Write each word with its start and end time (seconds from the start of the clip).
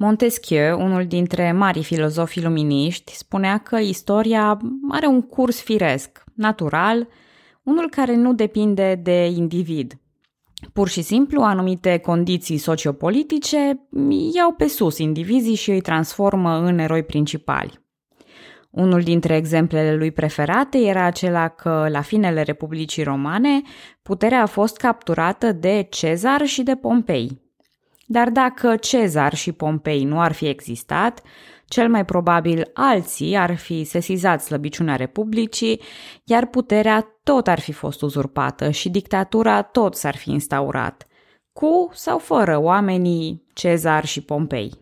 Montesquieu, 0.00 0.80
unul 0.80 1.06
dintre 1.06 1.52
marii 1.52 1.84
filozofi 1.84 2.42
luminiști, 2.42 3.16
spunea 3.16 3.58
că 3.58 3.76
istoria 3.76 4.58
are 4.88 5.06
un 5.06 5.22
curs 5.22 5.60
firesc, 5.60 6.24
natural, 6.34 7.08
unul 7.62 7.88
care 7.90 8.14
nu 8.16 8.34
depinde 8.34 9.00
de 9.02 9.26
individ. 9.26 9.98
Pur 10.72 10.88
și 10.88 11.02
simplu, 11.02 11.42
anumite 11.42 11.98
condiții 11.98 12.56
sociopolitice 12.56 13.88
iau 14.34 14.52
pe 14.52 14.66
sus 14.66 14.98
indivizii 14.98 15.54
și 15.54 15.70
îi 15.70 15.80
transformă 15.80 16.58
în 16.58 16.78
eroi 16.78 17.02
principali. 17.02 17.86
Unul 18.70 19.00
dintre 19.00 19.36
exemplele 19.36 19.96
lui 19.96 20.10
preferate 20.10 20.78
era 20.78 21.04
acela 21.04 21.48
că, 21.48 21.86
la 21.90 22.00
finele 22.00 22.42
Republicii 22.42 23.02
Romane, 23.02 23.62
puterea 24.02 24.42
a 24.42 24.46
fost 24.46 24.76
capturată 24.76 25.52
de 25.52 25.86
Cezar 25.90 26.46
și 26.46 26.62
de 26.62 26.74
Pompei. 26.74 27.47
Dar 28.10 28.30
dacă 28.30 28.76
Cezar 28.76 29.34
și 29.34 29.52
Pompei 29.52 30.04
nu 30.04 30.20
ar 30.20 30.32
fi 30.32 30.46
existat, 30.46 31.22
cel 31.66 31.88
mai 31.88 32.04
probabil 32.04 32.70
alții 32.74 33.36
ar 33.36 33.56
fi 33.56 33.84
sesizat 33.84 34.42
slăbiciunea 34.42 34.96
Republicii, 34.96 35.80
iar 36.24 36.46
puterea 36.46 37.20
tot 37.22 37.48
ar 37.48 37.60
fi 37.60 37.72
fost 37.72 38.02
uzurpată 38.02 38.70
și 38.70 38.88
dictatura 38.88 39.62
tot 39.62 39.94
s-ar 39.94 40.16
fi 40.16 40.30
instaurat, 40.30 41.06
cu 41.52 41.88
sau 41.92 42.18
fără 42.18 42.58
oamenii 42.58 43.46
Cezar 43.52 44.04
și 44.04 44.22
Pompei. 44.22 44.72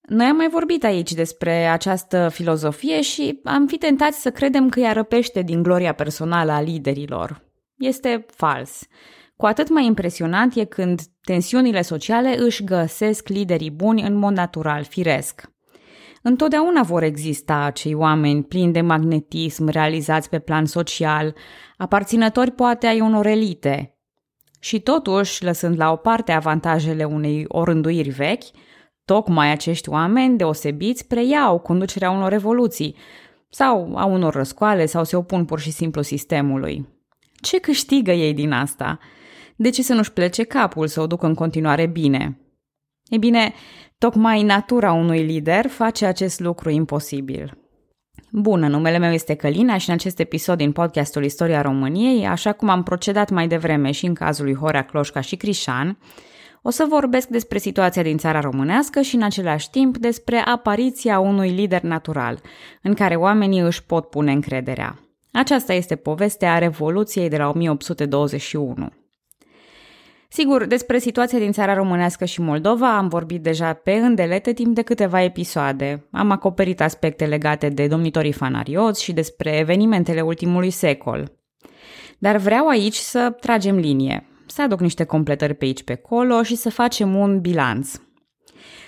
Noi 0.00 0.26
am 0.26 0.36
mai 0.36 0.48
vorbit 0.48 0.84
aici 0.84 1.12
despre 1.12 1.66
această 1.66 2.28
filozofie 2.28 3.00
și 3.00 3.40
am 3.44 3.66
fi 3.66 3.78
tentați 3.78 4.20
să 4.20 4.30
credem 4.30 4.68
că 4.68 4.80
ea 4.80 4.92
răpește 4.92 5.42
din 5.42 5.62
gloria 5.62 5.92
personală 5.92 6.52
a 6.52 6.60
liderilor. 6.60 7.42
Este 7.76 8.26
fals. 8.30 8.80
Cu 9.40 9.46
atât 9.46 9.68
mai 9.68 9.86
impresionant 9.86 10.54
e 10.54 10.64
când 10.64 11.00
tensiunile 11.22 11.82
sociale 11.82 12.38
își 12.38 12.64
găsesc 12.64 13.28
liderii 13.28 13.70
buni 13.70 14.02
în 14.02 14.14
mod 14.14 14.32
natural, 14.32 14.84
firesc. 14.84 15.52
Întotdeauna 16.22 16.82
vor 16.82 17.02
exista 17.02 17.56
acei 17.56 17.94
oameni 17.94 18.44
plini 18.44 18.72
de 18.72 18.80
magnetism, 18.80 19.68
realizați 19.68 20.28
pe 20.28 20.38
plan 20.38 20.66
social, 20.66 21.34
aparținători 21.76 22.50
poate 22.50 22.86
ai 22.86 23.00
unor 23.00 23.26
elite. 23.26 23.98
Și 24.58 24.80
totuși, 24.80 25.44
lăsând 25.44 25.78
la 25.78 25.92
o 25.92 25.96
parte 25.96 26.32
avantajele 26.32 27.04
unei 27.04 27.44
orânduiri 27.48 28.10
vechi, 28.10 28.44
tocmai 29.04 29.50
acești 29.50 29.88
oameni 29.88 30.36
deosebiți 30.36 31.06
preiau 31.06 31.58
conducerea 31.58 32.10
unor 32.10 32.30
revoluții 32.30 32.96
sau 33.48 33.96
a 33.96 34.04
unor 34.04 34.34
răscoale 34.34 34.86
sau 34.86 35.04
se 35.04 35.16
opun 35.16 35.44
pur 35.44 35.60
și 35.60 35.70
simplu 35.70 36.02
sistemului. 36.02 36.88
Ce 37.40 37.58
câștigă 37.58 38.10
ei 38.10 38.34
din 38.34 38.52
asta? 38.52 38.98
De 39.62 39.70
ce 39.70 39.82
să 39.82 39.94
nu-și 39.94 40.12
plece 40.12 40.42
capul 40.44 40.86
să 40.86 41.00
o 41.00 41.06
ducă 41.06 41.26
în 41.26 41.34
continuare 41.34 41.86
bine? 41.86 42.40
E 43.08 43.16
bine, 43.16 43.52
tocmai 43.98 44.42
natura 44.42 44.92
unui 44.92 45.22
lider 45.22 45.66
face 45.66 46.06
acest 46.06 46.40
lucru 46.40 46.70
imposibil. 46.70 47.58
Bună, 48.32 48.68
numele 48.68 48.98
meu 48.98 49.12
este 49.12 49.34
Călina 49.34 49.78
și 49.78 49.88
în 49.88 49.94
acest 49.94 50.18
episod 50.18 50.56
din 50.56 50.72
podcastul 50.72 51.24
Istoria 51.24 51.62
României, 51.62 52.26
așa 52.26 52.52
cum 52.52 52.68
am 52.68 52.82
procedat 52.82 53.30
mai 53.30 53.48
devreme 53.48 53.90
și 53.90 54.06
în 54.06 54.14
cazul 54.14 54.44
lui 54.44 54.54
Horea 54.54 54.84
Cloșca 54.84 55.20
și 55.20 55.36
Crișan, 55.36 55.98
o 56.62 56.70
să 56.70 56.86
vorbesc 56.88 57.28
despre 57.28 57.58
situația 57.58 58.02
din 58.02 58.16
țara 58.16 58.40
românească 58.40 59.00
și 59.00 59.14
în 59.14 59.22
același 59.22 59.70
timp 59.70 59.96
despre 59.96 60.36
apariția 60.36 61.18
unui 61.18 61.50
lider 61.50 61.82
natural, 61.82 62.40
în 62.82 62.94
care 62.94 63.14
oamenii 63.14 63.60
își 63.60 63.84
pot 63.84 64.06
pune 64.06 64.32
încrederea. 64.32 64.98
Aceasta 65.32 65.72
este 65.72 65.96
povestea 65.96 66.58
Revoluției 66.58 67.28
de 67.28 67.36
la 67.36 67.48
1821. 67.48 68.99
Sigur, 70.32 70.66
despre 70.66 70.98
situația 70.98 71.38
din 71.38 71.52
țara 71.52 71.74
românească 71.74 72.24
și 72.24 72.40
Moldova 72.40 72.96
am 72.96 73.08
vorbit 73.08 73.42
deja 73.42 73.72
pe 73.72 73.92
îndelete 73.92 74.52
timp 74.52 74.74
de 74.74 74.82
câteva 74.82 75.22
episoade. 75.22 76.06
Am 76.10 76.30
acoperit 76.30 76.80
aspecte 76.80 77.26
legate 77.26 77.68
de 77.68 77.86
domnitorii 77.86 78.32
fanarioți 78.32 79.02
și 79.02 79.12
despre 79.12 79.58
evenimentele 79.58 80.20
ultimului 80.20 80.70
secol. 80.70 81.32
Dar 82.18 82.36
vreau 82.36 82.68
aici 82.68 82.94
să 82.94 83.36
tragem 83.40 83.76
linie, 83.76 84.26
să 84.46 84.62
aduc 84.62 84.80
niște 84.80 85.04
completări 85.04 85.54
pe 85.54 85.64
aici 85.64 85.82
pe 85.82 85.92
acolo 86.04 86.42
și 86.42 86.56
să 86.56 86.70
facem 86.70 87.14
un 87.14 87.40
bilanț. 87.40 87.92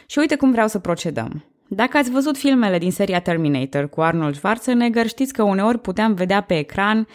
Și 0.06 0.18
uite 0.18 0.36
cum 0.36 0.50
vreau 0.50 0.68
să 0.68 0.78
procedăm. 0.78 1.44
Dacă 1.68 1.96
ați 1.96 2.10
văzut 2.10 2.36
filmele 2.36 2.78
din 2.78 2.90
seria 2.90 3.20
Terminator 3.20 3.88
cu 3.88 4.00
Arnold 4.00 4.34
Schwarzenegger, 4.34 5.06
știți 5.06 5.32
că 5.32 5.42
uneori 5.42 5.78
puteam 5.78 6.14
vedea 6.14 6.40
pe 6.40 6.58
ecran 6.58 7.06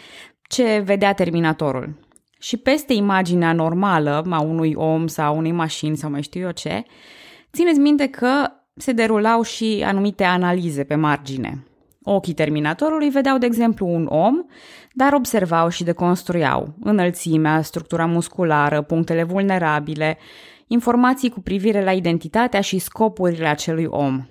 ce 0.42 0.82
vedea 0.84 1.12
Terminatorul. 1.12 2.07
Și 2.38 2.56
peste 2.56 2.92
imaginea 2.92 3.52
normală 3.52 4.26
a 4.30 4.40
unui 4.40 4.74
om 4.76 5.06
sau 5.06 5.36
unei 5.36 5.52
mașini 5.52 5.96
sau 5.96 6.10
mai 6.10 6.22
știu 6.22 6.40
eu 6.40 6.50
ce, 6.50 6.84
țineți 7.52 7.78
minte 7.78 8.06
că 8.06 8.50
se 8.74 8.92
derulau 8.92 9.42
și 9.42 9.82
anumite 9.86 10.24
analize 10.24 10.84
pe 10.84 10.94
margine. 10.94 11.66
Ochii 12.02 12.34
terminatorului 12.34 13.08
vedeau, 13.08 13.38
de 13.38 13.46
exemplu, 13.46 13.86
un 13.86 14.06
om, 14.06 14.34
dar 14.92 15.12
observau 15.12 15.68
și 15.68 15.84
deconstruiau 15.84 16.74
înălțimea, 16.80 17.62
structura 17.62 18.06
musculară, 18.06 18.82
punctele 18.82 19.22
vulnerabile, 19.22 20.18
informații 20.66 21.30
cu 21.30 21.40
privire 21.40 21.84
la 21.84 21.92
identitatea 21.92 22.60
și 22.60 22.78
scopurile 22.78 23.46
acelui 23.46 23.84
om. 23.84 24.26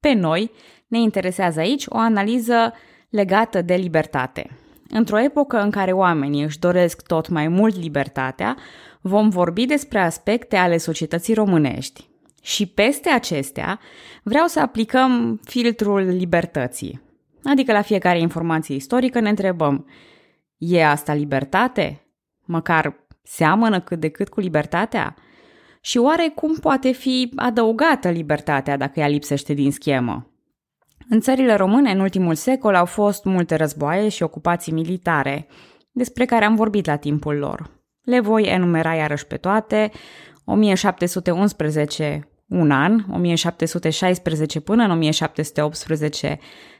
Pe 0.00 0.12
noi 0.12 0.50
ne 0.86 0.98
interesează 0.98 1.60
aici 1.60 1.84
o 1.88 1.96
analiză 1.96 2.72
legată 3.10 3.62
de 3.62 3.74
libertate. 3.74 4.50
Într-o 4.90 5.20
epocă 5.20 5.60
în 5.60 5.70
care 5.70 5.92
oamenii 5.92 6.42
își 6.42 6.58
doresc 6.58 7.06
tot 7.06 7.28
mai 7.28 7.48
mult 7.48 7.76
libertatea, 7.76 8.56
vom 9.00 9.28
vorbi 9.28 9.66
despre 9.66 9.98
aspecte 10.00 10.56
ale 10.56 10.76
societății 10.76 11.34
românești. 11.34 12.08
Și 12.42 12.66
peste 12.66 13.08
acestea, 13.08 13.80
vreau 14.22 14.46
să 14.46 14.60
aplicăm 14.60 15.40
filtrul 15.44 16.00
libertății. 16.00 17.00
Adică 17.44 17.72
la 17.72 17.82
fiecare 17.82 18.20
informație 18.20 18.74
istorică 18.74 19.20
ne 19.20 19.28
întrebăm, 19.28 19.86
e 20.56 20.86
asta 20.86 21.14
libertate? 21.14 22.06
Măcar 22.44 22.94
seamănă 23.22 23.80
cât 23.80 24.00
de 24.00 24.08
cât 24.08 24.28
cu 24.28 24.40
libertatea? 24.40 25.14
Și 25.80 25.98
oare 25.98 26.32
cum 26.34 26.54
poate 26.54 26.92
fi 26.92 27.32
adăugată 27.36 28.10
libertatea 28.10 28.76
dacă 28.76 29.00
ea 29.00 29.08
lipsește 29.08 29.52
din 29.52 29.72
schemă? 29.72 30.30
În 31.10 31.20
țările 31.20 31.54
române, 31.54 31.90
în 31.90 32.00
ultimul 32.00 32.34
secol, 32.34 32.74
au 32.74 32.84
fost 32.84 33.24
multe 33.24 33.54
războaie 33.54 34.08
și 34.08 34.22
ocupații 34.22 34.72
militare, 34.72 35.46
despre 35.92 36.24
care 36.24 36.44
am 36.44 36.54
vorbit 36.54 36.86
la 36.86 36.96
timpul 36.96 37.36
lor. 37.36 37.70
Le 38.02 38.20
voi 38.20 38.42
enumera 38.42 38.94
iarăși 38.94 39.26
pe 39.26 39.36
toate. 39.36 39.90
1711, 40.44 42.28
un 42.48 42.70
an, 42.70 43.04
1716 43.10 44.60
până 44.60 44.82
în 44.84 44.90
1718, 44.90 46.38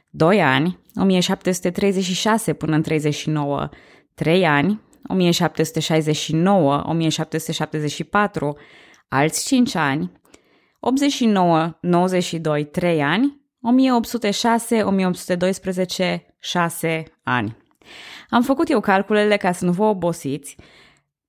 2 0.09 0.41
ani, 0.41 0.79
1736 0.95 2.53
până 2.53 2.75
în 2.75 2.81
39, 2.81 3.69
3 4.13 4.45
ani, 4.45 4.81
1769, 5.07 6.83
1774, 6.87 8.57
alți 9.07 9.47
5 9.47 9.75
ani, 9.75 10.11
89, 10.79 11.77
92, 11.81 12.63
3 12.63 13.03
ani 13.03 13.38
1806-1812, 13.59 13.63
6 16.39 17.03
ani. 17.23 17.57
Am 18.29 18.41
făcut 18.41 18.69
eu 18.69 18.79
calculele 18.79 19.37
ca 19.37 19.51
să 19.51 19.65
nu 19.65 19.71
vă 19.71 19.83
obosiți. 19.83 20.55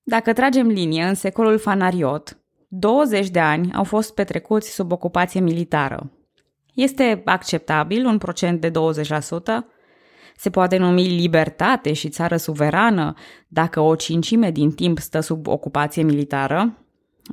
Dacă 0.03 0.33
tragem 0.33 0.67
linie 0.67 1.03
în 1.03 1.13
secolul 1.13 1.57
fanariot, 1.57 2.39
20 2.67 3.29
de 3.29 3.39
ani 3.39 3.73
au 3.73 3.83
fost 3.83 4.13
petrecuți 4.13 4.73
sub 4.73 4.91
ocupație 4.91 5.39
militară. 5.39 6.11
Este 6.73 7.21
acceptabil 7.25 8.05
un 8.05 8.17
procent 8.17 8.61
de 8.61 8.71
20%? 8.71 8.73
Se 10.35 10.49
poate 10.49 10.77
numi 10.77 11.07
libertate 11.07 11.93
și 11.93 12.09
țară 12.09 12.37
suverană 12.37 13.13
dacă 13.47 13.79
o 13.79 13.95
cincime 13.95 14.51
din 14.51 14.71
timp 14.71 14.99
stă 14.99 15.19
sub 15.19 15.47
ocupație 15.47 16.03
militară? 16.03 16.80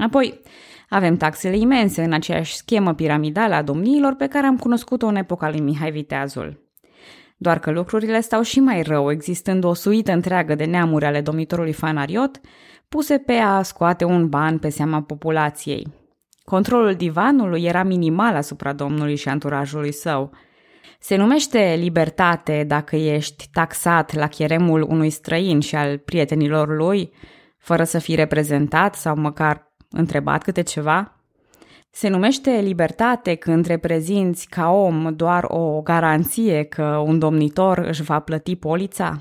Apoi, 0.00 0.40
avem 0.88 1.16
taxele 1.16 1.56
imense 1.56 2.02
în 2.02 2.12
aceeași 2.12 2.56
schemă 2.56 2.94
piramidală 2.94 3.54
a 3.54 3.62
domniilor 3.62 4.14
pe 4.14 4.26
care 4.26 4.46
am 4.46 4.56
cunoscut-o 4.56 5.06
în 5.06 5.16
epoca 5.16 5.50
lui 5.50 5.60
Mihai 5.60 5.90
Viteazul. 5.90 6.66
Doar 7.36 7.58
că 7.58 7.70
lucrurile 7.70 8.20
stau 8.20 8.42
și 8.42 8.60
mai 8.60 8.82
rău, 8.82 9.10
existând 9.10 9.64
o 9.64 9.74
suită 9.74 10.12
întreagă 10.12 10.54
de 10.54 10.64
neamuri 10.64 11.04
ale 11.04 11.20
domnitorului 11.20 11.72
fanariot, 11.72 12.40
puse 12.88 13.18
pe 13.18 13.32
a 13.32 13.62
scoate 13.62 14.04
un 14.04 14.28
ban 14.28 14.58
pe 14.58 14.68
seama 14.68 15.02
populației. 15.02 15.86
Controlul 16.42 16.94
divanului 16.94 17.64
era 17.64 17.82
minimal 17.82 18.34
asupra 18.34 18.72
domnului 18.72 19.16
și 19.16 19.28
anturajului 19.28 19.92
său. 19.92 20.30
Se 21.00 21.16
numește 21.16 21.76
libertate 21.78 22.64
dacă 22.66 22.96
ești 22.96 23.48
taxat 23.52 24.14
la 24.14 24.26
cheremul 24.26 24.82
unui 24.82 25.10
străin 25.10 25.60
și 25.60 25.74
al 25.74 25.98
prietenilor 25.98 26.76
lui, 26.76 27.12
fără 27.58 27.84
să 27.84 27.98
fii 27.98 28.14
reprezentat 28.14 28.94
sau 28.94 29.16
măcar 29.16 29.67
întrebat 29.90 30.42
câte 30.42 30.62
ceva? 30.62 31.12
Se 31.90 32.08
numește 32.08 32.50
libertate 32.50 33.34
când 33.34 33.66
reprezinți 33.66 34.48
ca 34.48 34.70
om 34.70 35.16
doar 35.16 35.44
o 35.44 35.80
garanție 35.80 36.62
că 36.64 36.84
un 36.84 37.18
domnitor 37.18 37.78
își 37.78 38.02
va 38.02 38.20
plăti 38.20 38.56
polița? 38.56 39.20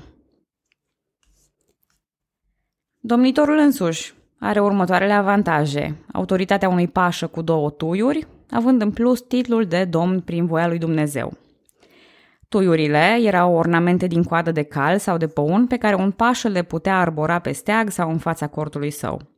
Domnitorul 3.00 3.58
însuși, 3.58 4.14
are 4.38 4.60
următoarele 4.60 5.12
avantaje. 5.12 5.96
Autoritatea 6.12 6.68
unui 6.68 6.88
pașă 6.88 7.26
cu 7.26 7.42
două 7.42 7.70
tuiuri, 7.70 8.26
având 8.50 8.82
în 8.82 8.90
plus 8.90 9.20
titlul 9.20 9.66
de 9.66 9.84
domn 9.84 10.20
prin 10.20 10.46
voia 10.46 10.68
lui 10.68 10.78
Dumnezeu. 10.78 11.36
Tuiurile 12.48 13.18
erau 13.20 13.54
ornamente 13.54 14.06
din 14.06 14.22
coadă 14.22 14.52
de 14.52 14.62
cal 14.62 14.98
sau 14.98 15.16
de 15.16 15.26
păun 15.26 15.66
pe 15.66 15.76
care 15.76 15.94
un 15.94 16.10
pașă 16.10 16.48
le 16.48 16.62
putea 16.62 16.98
arbora 16.98 17.38
pe 17.38 17.52
steag 17.52 17.90
sau 17.90 18.10
în 18.10 18.18
fața 18.18 18.46
cortului 18.46 18.90
său. 18.90 19.37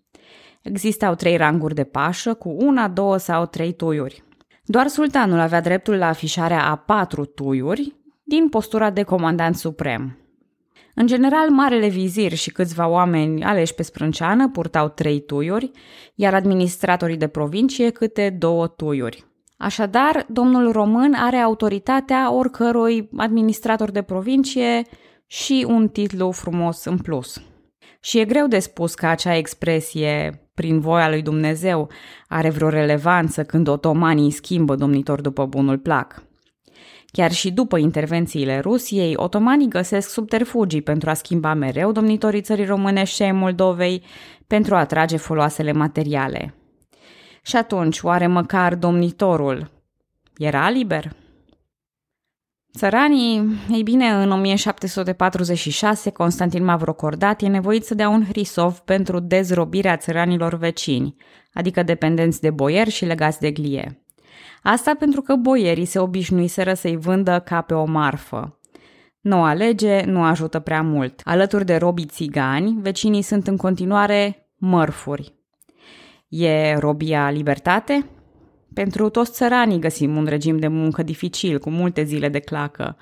Existau 0.62 1.14
trei 1.14 1.36
ranguri 1.36 1.74
de 1.74 1.84
pașă 1.84 2.34
cu 2.34 2.48
una, 2.58 2.88
două 2.88 3.16
sau 3.16 3.46
trei 3.46 3.72
tuiuri. 3.72 4.22
Doar 4.64 4.86
sultanul 4.86 5.38
avea 5.38 5.60
dreptul 5.60 5.94
la 5.94 6.08
afișarea 6.08 6.70
a 6.70 6.76
patru 6.76 7.24
tuiuri 7.24 7.94
din 8.22 8.48
postura 8.48 8.90
de 8.90 9.02
comandant 9.02 9.56
suprem. 9.56 10.18
În 10.94 11.06
general, 11.06 11.50
marele 11.50 11.88
vizir 11.88 12.32
și 12.32 12.50
câțiva 12.50 12.88
oameni 12.88 13.44
aleși 13.44 13.74
pe 13.74 13.82
sprânceană 13.82 14.48
purtau 14.48 14.88
trei 14.88 15.20
tuiuri, 15.20 15.70
iar 16.14 16.34
administratorii 16.34 17.16
de 17.16 17.26
provincie 17.26 17.90
câte 17.90 18.36
două 18.38 18.66
tuiuri. 18.66 19.24
Așadar, 19.56 20.26
domnul 20.28 20.72
român 20.72 21.14
are 21.14 21.36
autoritatea 21.36 22.32
oricărui 22.32 23.08
administrator 23.16 23.90
de 23.90 24.02
provincie 24.02 24.82
și 25.26 25.66
un 25.68 25.88
titlu 25.88 26.30
frumos 26.30 26.84
în 26.84 26.98
plus. 26.98 27.42
Și 28.00 28.18
e 28.18 28.24
greu 28.24 28.46
de 28.46 28.58
spus 28.58 28.94
că 28.94 29.06
acea 29.06 29.36
expresie 29.36 30.42
prin 30.60 30.80
voia 30.80 31.08
lui 31.08 31.22
Dumnezeu 31.22 31.88
are 32.28 32.50
vreo 32.50 32.68
relevanță 32.68 33.44
când 33.44 33.68
otomanii 33.68 34.30
schimbă 34.30 34.74
domnitor 34.74 35.20
după 35.20 35.46
bunul 35.46 35.78
plac. 35.78 36.22
Chiar 37.06 37.32
și 37.32 37.50
după 37.50 37.78
intervențiile 37.78 38.58
Rusiei, 38.58 39.12
otomanii 39.16 39.68
găsesc 39.68 40.08
subterfugii 40.08 40.82
pentru 40.82 41.10
a 41.10 41.14
schimba 41.14 41.54
mereu 41.54 41.92
domnitorii 41.92 42.40
țării 42.40 42.64
românești 42.64 43.14
și 43.14 43.22
ai 43.22 43.32
Moldovei 43.32 44.02
pentru 44.46 44.74
a 44.74 44.78
atrage 44.78 45.16
foloasele 45.16 45.72
materiale. 45.72 46.54
Și 47.42 47.56
atunci, 47.56 48.00
oare 48.00 48.26
măcar 48.26 48.74
domnitorul 48.74 49.70
era 50.36 50.70
liber? 50.70 51.12
Țăranii, 52.76 53.58
ei 53.70 53.82
bine, 53.82 54.08
în 54.08 54.30
1746, 54.30 56.10
Constantin 56.10 56.64
Mavrocordat 56.64 57.42
e 57.42 57.46
nevoit 57.46 57.84
să 57.84 57.94
dea 57.94 58.08
un 58.08 58.24
hrisov 58.24 58.78
pentru 58.78 59.18
dezrobirea 59.18 59.96
țăranilor 59.96 60.54
vecini, 60.54 61.16
adică 61.52 61.82
dependenți 61.82 62.40
de 62.40 62.50
boieri 62.50 62.90
și 62.90 63.04
legați 63.04 63.40
de 63.40 63.50
glie. 63.50 64.04
Asta 64.62 64.94
pentru 64.98 65.20
că 65.20 65.34
boierii 65.34 65.84
se 65.84 65.98
obișnuiseră 65.98 66.74
să-i 66.74 66.96
vândă 66.96 67.42
ca 67.44 67.60
pe 67.60 67.74
o 67.74 67.84
marfă. 67.84 68.60
Noua 69.20 69.52
lege 69.52 70.04
nu 70.04 70.22
ajută 70.22 70.58
prea 70.58 70.82
mult. 70.82 71.20
Alături 71.24 71.64
de 71.64 71.76
robii 71.76 72.06
țigani, 72.06 72.76
vecinii 72.80 73.22
sunt 73.22 73.46
în 73.46 73.56
continuare 73.56 74.50
mărfuri. 74.56 75.34
E 76.28 76.74
robia 76.74 77.30
libertate? 77.30 78.06
Pentru 78.74 79.08
toți 79.08 79.32
țăranii 79.32 79.78
găsim 79.78 80.16
un 80.16 80.24
regim 80.24 80.58
de 80.58 80.68
muncă 80.68 81.02
dificil, 81.02 81.58
cu 81.58 81.70
multe 81.70 82.02
zile 82.02 82.28
de 82.28 82.38
clacă. 82.38 82.96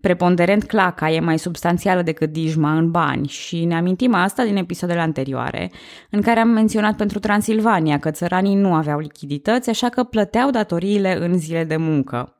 Preponderent 0.00 0.64
claca 0.64 1.10
e 1.10 1.20
mai 1.20 1.38
substanțială 1.38 2.02
decât 2.02 2.32
dijma 2.32 2.76
în 2.76 2.90
bani 2.90 3.28
și 3.28 3.64
ne 3.64 3.74
amintim 3.74 4.14
asta 4.14 4.44
din 4.44 4.56
episoadele 4.56 5.00
anterioare, 5.00 5.70
în 6.10 6.20
care 6.20 6.40
am 6.40 6.48
menționat 6.48 6.96
pentru 6.96 7.18
Transilvania 7.18 7.98
că 7.98 8.10
țăranii 8.10 8.54
nu 8.54 8.74
aveau 8.74 8.98
lichidități, 8.98 9.70
așa 9.70 9.88
că 9.88 10.02
plăteau 10.02 10.50
datoriile 10.50 11.24
în 11.24 11.38
zile 11.38 11.64
de 11.64 11.76
muncă. 11.76 12.36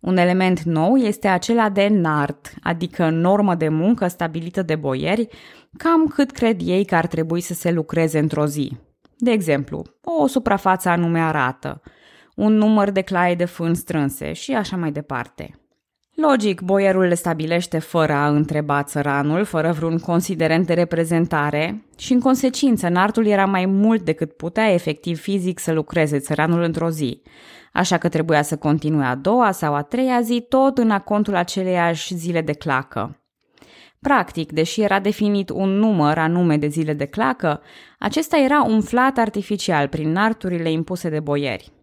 Un 0.00 0.16
element 0.16 0.60
nou 0.60 0.96
este 0.96 1.28
acela 1.28 1.68
de 1.68 1.88
NART, 1.88 2.54
adică 2.62 3.10
normă 3.10 3.54
de 3.54 3.68
muncă 3.68 4.06
stabilită 4.06 4.62
de 4.62 4.74
boieri, 4.74 5.28
cam 5.76 6.06
cât 6.06 6.30
cred 6.30 6.60
ei 6.64 6.84
că 6.84 6.94
ar 6.94 7.06
trebui 7.06 7.40
să 7.40 7.54
se 7.54 7.72
lucreze 7.72 8.18
într-o 8.18 8.46
zi. 8.46 8.76
De 9.16 9.30
exemplu, 9.30 9.82
o 10.02 10.26
suprafață 10.26 10.88
anume 10.88 11.20
arată, 11.20 11.80
un 12.34 12.52
număr 12.56 12.90
de 12.90 13.00
claie 13.00 13.34
de 13.34 13.44
fân 13.44 13.74
strânse 13.74 14.32
și 14.32 14.52
așa 14.52 14.76
mai 14.76 14.92
departe. 14.92 15.60
Logic, 16.14 16.60
boierul 16.60 17.04
le 17.04 17.14
stabilește 17.14 17.78
fără 17.78 18.12
a 18.12 18.28
întreba 18.28 18.82
țăranul, 18.82 19.44
fără 19.44 19.72
vreun 19.72 19.98
considerent 19.98 20.66
de 20.66 20.74
reprezentare 20.74 21.84
și, 21.98 22.12
în 22.12 22.20
consecință, 22.20 22.88
nartul 22.88 23.26
era 23.26 23.44
mai 23.46 23.66
mult 23.66 24.02
decât 24.04 24.32
putea 24.32 24.72
efectiv 24.72 25.20
fizic 25.20 25.58
să 25.58 25.72
lucreze 25.72 26.18
țăranul 26.18 26.62
într-o 26.62 26.90
zi, 26.90 27.22
așa 27.72 27.98
că 27.98 28.08
trebuia 28.08 28.42
să 28.42 28.56
continue 28.56 29.04
a 29.04 29.14
doua 29.14 29.50
sau 29.50 29.74
a 29.74 29.82
treia 29.82 30.20
zi 30.20 30.46
tot 30.48 30.78
în 30.78 30.90
acontul 30.90 31.34
aceleiași 31.34 32.14
zile 32.14 32.40
de 32.40 32.52
clacă. 32.52 33.20
Practic, 34.00 34.52
deși 34.52 34.82
era 34.82 35.00
definit 35.00 35.50
un 35.50 35.68
număr 35.68 36.18
anume 36.18 36.56
de 36.56 36.66
zile 36.66 36.92
de 36.92 37.04
clacă, 37.04 37.60
acesta 37.98 38.36
era 38.36 38.62
umflat 38.62 39.18
artificial 39.18 39.88
prin 39.88 40.12
narturile 40.12 40.70
impuse 40.70 41.08
de 41.08 41.20
boieri. 41.20 41.74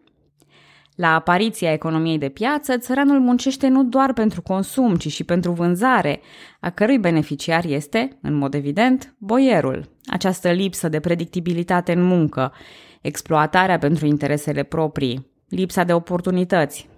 La 0.96 1.16
apariția 1.16 1.72
economiei 1.72 2.18
de 2.18 2.30
piață, 2.30 2.78
țăranul 2.78 3.20
muncește 3.20 3.68
nu 3.68 3.84
doar 3.84 4.14
pentru 4.14 4.42
consum, 4.42 4.96
ci 4.96 5.12
și 5.12 5.24
pentru 5.24 5.52
vânzare, 5.52 6.22
a 6.60 6.70
cărui 6.70 6.98
beneficiar 6.98 7.66
este, 7.66 8.18
în 8.22 8.34
mod 8.34 8.54
evident, 8.54 9.16
boierul. 9.18 9.90
Această 10.06 10.52
lipsă 10.52 10.90
de 10.90 11.00
predictibilitate 11.00 11.92
în 11.92 12.04
muncă, 12.04 12.54
exploatarea 13.02 13.78
pentru 13.78 14.06
interesele 14.06 14.64
proprii, 14.64 15.28
lipsa 15.50 15.84
de 15.84 15.94
oportunități. 15.94 16.90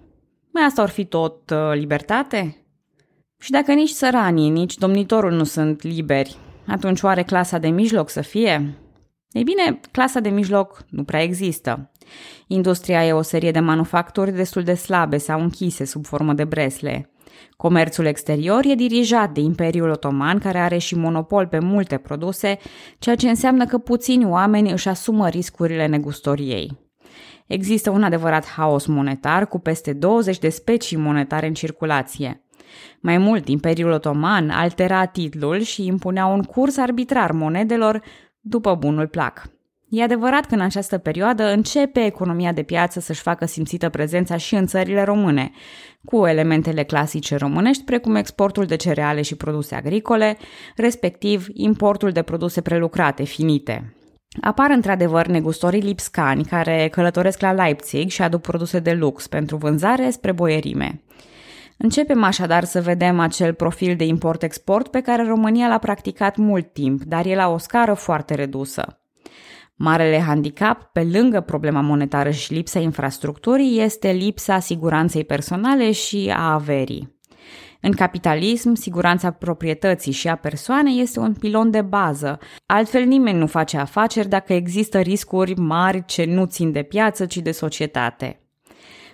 Mai 0.50 0.62
asta 0.62 0.82
ar 0.82 0.88
fi 0.88 1.04
tot 1.04 1.50
uh, 1.50 1.72
libertate? 1.74 2.65
Și 3.38 3.50
dacă 3.50 3.72
nici 3.72 3.92
țăranii, 3.92 4.48
nici 4.48 4.74
domnitorul 4.74 5.32
nu 5.32 5.44
sunt 5.44 5.82
liberi, 5.82 6.36
atunci 6.66 7.02
oare 7.02 7.22
clasa 7.22 7.58
de 7.58 7.68
mijloc 7.68 8.10
să 8.10 8.20
fie? 8.20 8.74
Ei 9.30 9.42
bine, 9.42 9.80
clasa 9.90 10.20
de 10.20 10.28
mijloc 10.28 10.84
nu 10.90 11.04
prea 11.04 11.22
există. 11.22 11.90
Industria 12.46 13.06
e 13.06 13.12
o 13.12 13.22
serie 13.22 13.50
de 13.50 13.60
manufacturi 13.60 14.32
destul 14.32 14.62
de 14.62 14.74
slabe 14.74 15.16
sau 15.16 15.40
închise 15.40 15.84
sub 15.84 16.06
formă 16.06 16.32
de 16.32 16.44
bresle. 16.44 17.10
Comerțul 17.56 18.04
exterior 18.04 18.64
e 18.64 18.74
dirijat 18.74 19.30
de 19.32 19.40
Imperiul 19.40 19.90
Otoman, 19.90 20.38
care 20.38 20.58
are 20.58 20.78
și 20.78 20.94
monopol 20.94 21.46
pe 21.46 21.58
multe 21.58 21.96
produse, 21.96 22.58
ceea 22.98 23.16
ce 23.16 23.28
înseamnă 23.28 23.64
că 23.64 23.78
puțini 23.78 24.24
oameni 24.24 24.72
își 24.72 24.88
asumă 24.88 25.28
riscurile 25.28 25.86
negustoriei. 25.86 26.78
Există 27.46 27.90
un 27.90 28.02
adevărat 28.02 28.46
haos 28.46 28.86
monetar 28.86 29.48
cu 29.48 29.58
peste 29.58 29.92
20 29.92 30.38
de 30.38 30.48
specii 30.48 30.96
monetare 30.96 31.46
în 31.46 31.54
circulație. 31.54 32.45
Mai 33.00 33.18
mult, 33.18 33.48
Imperiul 33.48 33.90
Otoman 33.90 34.50
altera 34.50 35.04
titlul 35.04 35.60
și 35.60 35.86
impunea 35.86 36.26
un 36.26 36.42
curs 36.42 36.76
arbitrar 36.76 37.32
monedelor 37.32 38.02
după 38.40 38.74
bunul 38.74 39.06
plac. 39.06 39.54
E 39.88 40.02
adevărat 40.02 40.46
că 40.46 40.54
în 40.54 40.60
această 40.60 40.98
perioadă 40.98 41.52
începe 41.52 42.04
economia 42.04 42.52
de 42.52 42.62
piață 42.62 43.00
să-și 43.00 43.20
facă 43.20 43.44
simțită 43.46 43.88
prezența 43.88 44.36
și 44.36 44.54
în 44.54 44.66
țările 44.66 45.02
române, 45.02 45.50
cu 46.04 46.26
elementele 46.26 46.82
clasice 46.82 47.36
românești, 47.36 47.84
precum 47.84 48.14
exportul 48.14 48.64
de 48.64 48.76
cereale 48.76 49.22
și 49.22 49.36
produse 49.36 49.74
agricole, 49.74 50.36
respectiv 50.76 51.46
importul 51.52 52.10
de 52.10 52.22
produse 52.22 52.60
prelucrate, 52.60 53.24
finite. 53.24 53.94
Apar 54.40 54.70
într-adevăr 54.70 55.26
negustorii 55.26 55.80
lipscani 55.80 56.44
care 56.44 56.88
călătoresc 56.88 57.40
la 57.40 57.52
Leipzig 57.52 58.08
și 58.08 58.22
aduc 58.22 58.40
produse 58.40 58.78
de 58.78 58.92
lux 58.92 59.26
pentru 59.26 59.56
vânzare 59.56 60.10
spre 60.10 60.32
boierime. 60.32 61.02
Începem 61.76 62.22
așadar 62.22 62.64
să 62.64 62.80
vedem 62.80 63.20
acel 63.20 63.54
profil 63.54 63.96
de 63.96 64.04
import-export 64.04 64.88
pe 64.88 65.00
care 65.00 65.22
România 65.22 65.68
l-a 65.68 65.78
practicat 65.78 66.36
mult 66.36 66.72
timp, 66.72 67.02
dar 67.02 67.26
e 67.26 67.34
la 67.34 67.48
o 67.48 67.58
scară 67.58 67.94
foarte 67.94 68.34
redusă. 68.34 69.00
Marele 69.74 70.20
handicap, 70.20 70.82
pe 70.92 71.02
lângă 71.12 71.40
problema 71.40 71.80
monetară 71.80 72.30
și 72.30 72.52
lipsa 72.52 72.78
infrastructurii, 72.78 73.80
este 73.80 74.10
lipsa 74.10 74.58
siguranței 74.58 75.24
personale 75.24 75.92
și 75.92 76.32
a 76.36 76.52
averii. 76.52 77.14
În 77.80 77.92
capitalism, 77.92 78.74
siguranța 78.74 79.30
proprietății 79.30 80.12
și 80.12 80.28
a 80.28 80.36
persoanei 80.36 81.00
este 81.00 81.20
un 81.20 81.32
pilon 81.32 81.70
de 81.70 81.82
bază. 81.82 82.38
Altfel 82.66 83.04
nimeni 83.04 83.38
nu 83.38 83.46
face 83.46 83.76
afaceri 83.76 84.28
dacă 84.28 84.52
există 84.52 85.00
riscuri 85.00 85.54
mari 85.56 86.04
ce 86.04 86.24
nu 86.24 86.44
țin 86.44 86.72
de 86.72 86.82
piață, 86.82 87.26
ci 87.26 87.36
de 87.36 87.50
societate. 87.50 88.45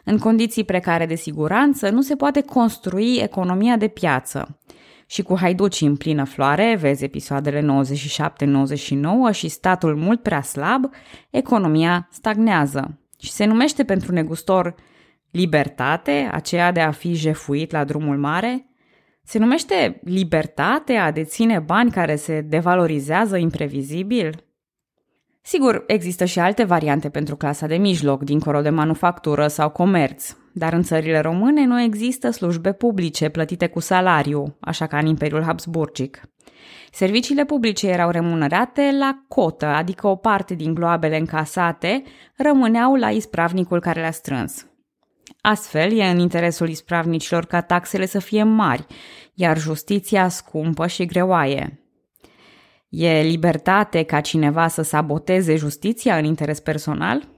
În 0.04 0.18
condiții 0.18 0.64
precare 0.64 1.06
de 1.06 1.14
siguranță, 1.14 1.90
nu 1.90 2.00
se 2.00 2.16
poate 2.16 2.40
construi 2.40 3.18
economia 3.22 3.76
de 3.76 3.88
piață. 3.88 4.58
Și 5.06 5.22
cu 5.22 5.38
haiducii 5.38 5.86
în 5.86 5.96
plină 5.96 6.24
floare, 6.24 6.76
vezi 6.80 7.04
episoadele 7.04 7.84
97-99 9.30 9.32
și 9.32 9.48
statul 9.48 9.96
mult 9.96 10.22
prea 10.22 10.42
slab, 10.42 10.90
economia 11.30 12.08
stagnează. 12.12 12.98
Și 13.18 13.30
se 13.30 13.44
numește 13.44 13.84
pentru 13.84 14.12
negustor 14.12 14.74
libertate, 15.30 16.28
aceea 16.32 16.72
de 16.72 16.80
a 16.80 16.90
fi 16.90 17.14
jefuit 17.14 17.70
la 17.70 17.84
drumul 17.84 18.18
mare, 18.18 18.66
se 19.24 19.38
numește 19.38 20.00
libertate 20.04 20.94
a 20.94 21.10
deține 21.10 21.58
bani 21.58 21.90
care 21.90 22.16
se 22.16 22.40
devalorizează 22.40 23.36
imprevizibil? 23.36 24.44
Sigur, 25.44 25.84
există 25.86 26.24
și 26.24 26.38
alte 26.38 26.64
variante 26.64 27.08
pentru 27.08 27.36
clasa 27.36 27.66
de 27.66 27.76
mijloc, 27.76 28.22
dincolo 28.22 28.60
de 28.60 28.70
manufactură 28.70 29.48
sau 29.48 29.70
comerț. 29.70 30.36
dar 30.54 30.72
în 30.72 30.82
țările 30.82 31.20
române 31.20 31.64
nu 31.64 31.80
există 31.80 32.30
slujbe 32.30 32.72
publice 32.72 33.28
plătite 33.28 33.66
cu 33.66 33.80
salariu, 33.80 34.56
așa 34.60 34.86
ca 34.86 34.98
în 34.98 35.06
Imperiul 35.06 35.42
Habsburgic. 35.42 36.20
Serviciile 36.92 37.44
publice 37.44 37.88
erau 37.88 38.10
remunerate 38.10 38.96
la 38.98 39.24
cotă, 39.28 39.66
adică 39.66 40.06
o 40.06 40.16
parte 40.16 40.54
din 40.54 40.74
gloabele 40.74 41.18
încasate 41.18 42.02
rămâneau 42.36 42.94
la 42.94 43.10
ispravnicul 43.10 43.80
care 43.80 44.00
le-a 44.00 44.10
strâns. 44.10 44.66
Astfel, 45.40 45.98
e 45.98 46.04
în 46.04 46.18
interesul 46.18 46.68
ispravnicilor 46.68 47.44
ca 47.44 47.60
taxele 47.60 48.06
să 48.06 48.18
fie 48.18 48.42
mari, 48.42 48.86
iar 49.34 49.58
justiția 49.58 50.28
scumpă 50.28 50.86
și 50.86 51.06
greoaie. 51.06 51.81
E 52.92 53.22
libertate 53.22 54.02
ca 54.02 54.20
cineva 54.20 54.68
să 54.68 54.82
saboteze 54.82 55.56
justiția 55.56 56.16
în 56.16 56.24
interes 56.24 56.60
personal? 56.60 57.28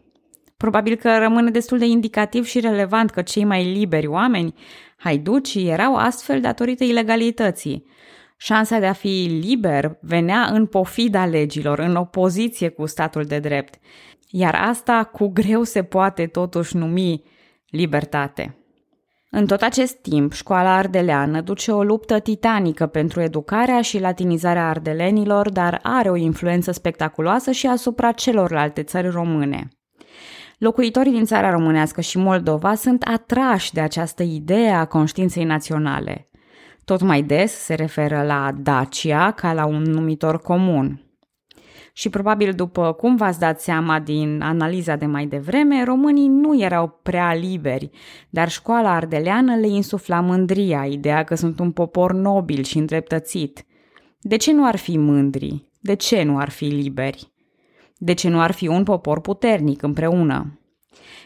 Probabil 0.56 0.96
că 0.96 1.18
rămâne 1.18 1.50
destul 1.50 1.78
de 1.78 1.84
indicativ 1.84 2.44
și 2.44 2.60
relevant 2.60 3.10
că 3.10 3.22
cei 3.22 3.44
mai 3.44 3.72
liberi 3.72 4.06
oameni, 4.06 4.54
haiducii, 4.96 5.68
erau 5.68 5.96
astfel 5.96 6.40
datorită 6.40 6.84
ilegalității. 6.84 7.86
Șansa 8.36 8.78
de 8.78 8.86
a 8.86 8.92
fi 8.92 9.40
liber 9.42 9.98
venea 10.00 10.48
în 10.52 10.66
pofida 10.66 11.26
legilor, 11.26 11.78
în 11.78 11.96
opoziție 11.96 12.68
cu 12.68 12.86
statul 12.86 13.24
de 13.24 13.38
drept. 13.38 13.74
Iar 14.30 14.54
asta 14.54 15.04
cu 15.04 15.28
greu 15.28 15.62
se 15.62 15.82
poate 15.82 16.26
totuși 16.26 16.76
numi 16.76 17.22
libertate. 17.68 18.63
În 19.36 19.46
tot 19.46 19.62
acest 19.62 19.94
timp, 19.94 20.32
școala 20.32 20.76
ardeleană 20.76 21.40
duce 21.40 21.70
o 21.70 21.82
luptă 21.82 22.18
titanică 22.18 22.86
pentru 22.86 23.20
educarea 23.20 23.80
și 23.80 24.00
latinizarea 24.00 24.68
ardelenilor, 24.68 25.50
dar 25.50 25.80
are 25.82 26.10
o 26.10 26.16
influență 26.16 26.72
spectaculoasă 26.72 27.50
și 27.50 27.66
asupra 27.66 28.12
celorlalte 28.12 28.82
țări 28.82 29.08
române. 29.08 29.68
Locuitorii 30.58 31.12
din 31.12 31.24
țara 31.24 31.50
românească 31.50 32.00
și 32.00 32.18
Moldova 32.18 32.74
sunt 32.74 33.02
atrași 33.02 33.72
de 33.72 33.80
această 33.80 34.22
idee 34.22 34.70
a 34.70 34.84
conștiinței 34.84 35.44
naționale. 35.44 36.28
Tot 36.84 37.00
mai 37.00 37.22
des 37.22 37.52
se 37.52 37.74
referă 37.74 38.22
la 38.22 38.50
Dacia 38.56 39.30
ca 39.30 39.52
la 39.52 39.66
un 39.66 39.82
numitor 39.82 40.40
comun. 40.40 41.03
Și 41.92 42.08
probabil 42.08 42.52
după 42.52 42.92
cum 42.92 43.16
v-ați 43.16 43.38
dat 43.38 43.60
seama 43.60 44.00
din 44.00 44.40
analiza 44.42 44.96
de 44.96 45.06
mai 45.06 45.26
devreme, 45.26 45.84
românii 45.84 46.28
nu 46.28 46.60
erau 46.60 47.00
prea 47.02 47.34
liberi, 47.34 47.90
dar 48.30 48.48
școala 48.48 48.94
ardeleană 48.94 49.56
le 49.56 49.68
insufla 49.68 50.20
mândria, 50.20 50.84
ideea 50.84 51.24
că 51.24 51.34
sunt 51.34 51.58
un 51.58 51.70
popor 51.70 52.12
nobil 52.12 52.62
și 52.62 52.78
îndreptățit. 52.78 53.64
De 54.20 54.36
ce 54.36 54.52
nu 54.52 54.66
ar 54.66 54.76
fi 54.76 54.98
mândri? 54.98 55.68
De 55.80 55.94
ce 55.94 56.22
nu 56.22 56.38
ar 56.38 56.50
fi 56.50 56.64
liberi? 56.64 57.32
De 57.98 58.12
ce 58.12 58.28
nu 58.28 58.40
ar 58.40 58.50
fi 58.50 58.66
un 58.66 58.82
popor 58.82 59.20
puternic 59.20 59.82
împreună? 59.82 60.58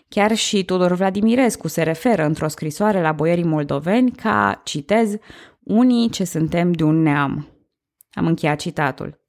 Chiar 0.09 0.35
și 0.35 0.65
Tudor 0.65 0.93
Vladimirescu 0.93 1.69
se 1.69 1.83
referă 1.83 2.25
într-o 2.25 2.49
scrisoare 2.49 3.01
la 3.01 3.13
boierii 3.13 3.45
moldoveni 3.45 4.11
ca, 4.11 4.61
citez, 4.65 5.17
unii 5.63 6.11
ce 6.11 6.25
suntem 6.25 6.73
de 6.73 6.85
un 6.85 7.03
neam. 7.03 7.49
Am 8.13 8.27
încheiat 8.27 8.59
citatul. 8.59 9.21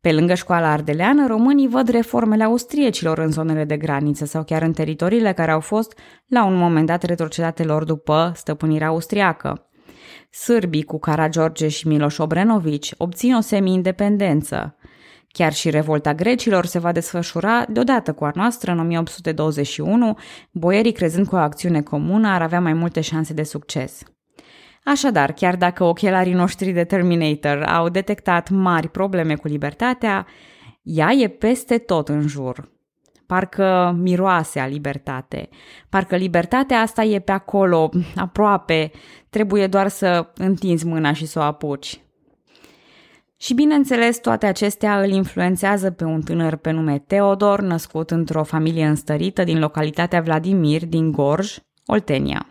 Pe 0.00 0.12
lângă 0.12 0.34
școala 0.34 0.72
ardeleană, 0.72 1.26
românii 1.26 1.68
văd 1.68 1.88
reformele 1.88 2.44
austriecilor 2.44 3.18
în 3.18 3.30
zonele 3.30 3.64
de 3.64 3.76
graniță 3.76 4.24
sau 4.24 4.44
chiar 4.44 4.62
în 4.62 4.72
teritoriile 4.72 5.32
care 5.32 5.50
au 5.50 5.60
fost 5.60 5.98
la 6.26 6.44
un 6.44 6.54
moment 6.54 6.86
dat 6.86 7.02
retrocedate 7.02 7.62
lor 7.64 7.84
după 7.84 8.32
stăpânirea 8.34 8.86
austriacă. 8.86 9.70
Sârbii 10.30 10.82
cu 10.82 10.98
Karageorge 10.98 11.68
și 11.68 11.88
Miloș 11.88 12.18
Obrenovici 12.18 12.94
obțin 12.96 13.34
o 13.34 13.40
semi-independență. 13.40 14.76
Chiar 15.28 15.52
și 15.52 15.70
revolta 15.70 16.14
grecilor 16.14 16.66
se 16.66 16.78
va 16.78 16.92
desfășura 16.92 17.64
deodată 17.68 18.12
cu 18.12 18.24
a 18.24 18.30
noastră 18.34 18.70
în 18.70 18.78
1821, 18.78 20.18
boierii 20.50 20.92
crezând 20.92 21.28
că 21.28 21.34
o 21.34 21.38
acțiune 21.38 21.82
comună 21.82 22.28
ar 22.28 22.42
avea 22.42 22.60
mai 22.60 22.72
multe 22.72 23.00
șanse 23.00 23.32
de 23.32 23.42
succes. 23.42 24.02
Așadar, 24.84 25.32
chiar 25.32 25.56
dacă 25.56 25.84
ochelarii 25.84 26.32
noștri 26.32 26.72
de 26.72 26.84
Terminator 26.84 27.62
au 27.62 27.88
detectat 27.88 28.48
mari 28.48 28.88
probleme 28.88 29.34
cu 29.34 29.48
libertatea, 29.48 30.26
ea 30.82 31.12
e 31.12 31.28
peste 31.28 31.78
tot 31.78 32.08
în 32.08 32.26
jur. 32.26 32.70
Parcă 33.26 33.96
miroase 33.98 34.60
a 34.60 34.66
libertate. 34.66 35.48
Parcă 35.88 36.16
libertatea 36.16 36.80
asta 36.80 37.02
e 37.02 37.18
pe 37.18 37.32
acolo, 37.32 37.90
aproape. 38.16 38.90
Trebuie 39.28 39.66
doar 39.66 39.88
să 39.88 40.30
întinzi 40.34 40.86
mâna 40.86 41.12
și 41.12 41.26
să 41.26 41.38
o 41.38 41.42
apuci. 41.42 42.00
Și 43.36 43.54
bineînțeles, 43.54 44.18
toate 44.18 44.46
acestea 44.46 45.00
îl 45.00 45.10
influențează 45.10 45.90
pe 45.90 46.04
un 46.04 46.22
tânăr 46.22 46.56
pe 46.56 46.70
nume 46.70 46.98
Teodor, 46.98 47.60
născut 47.60 48.10
într-o 48.10 48.42
familie 48.42 48.86
înstărită 48.86 49.44
din 49.44 49.58
localitatea 49.58 50.20
Vladimir 50.20 50.86
din 50.86 51.12
Gorj, 51.12 51.56
Oltenia. 51.86 52.46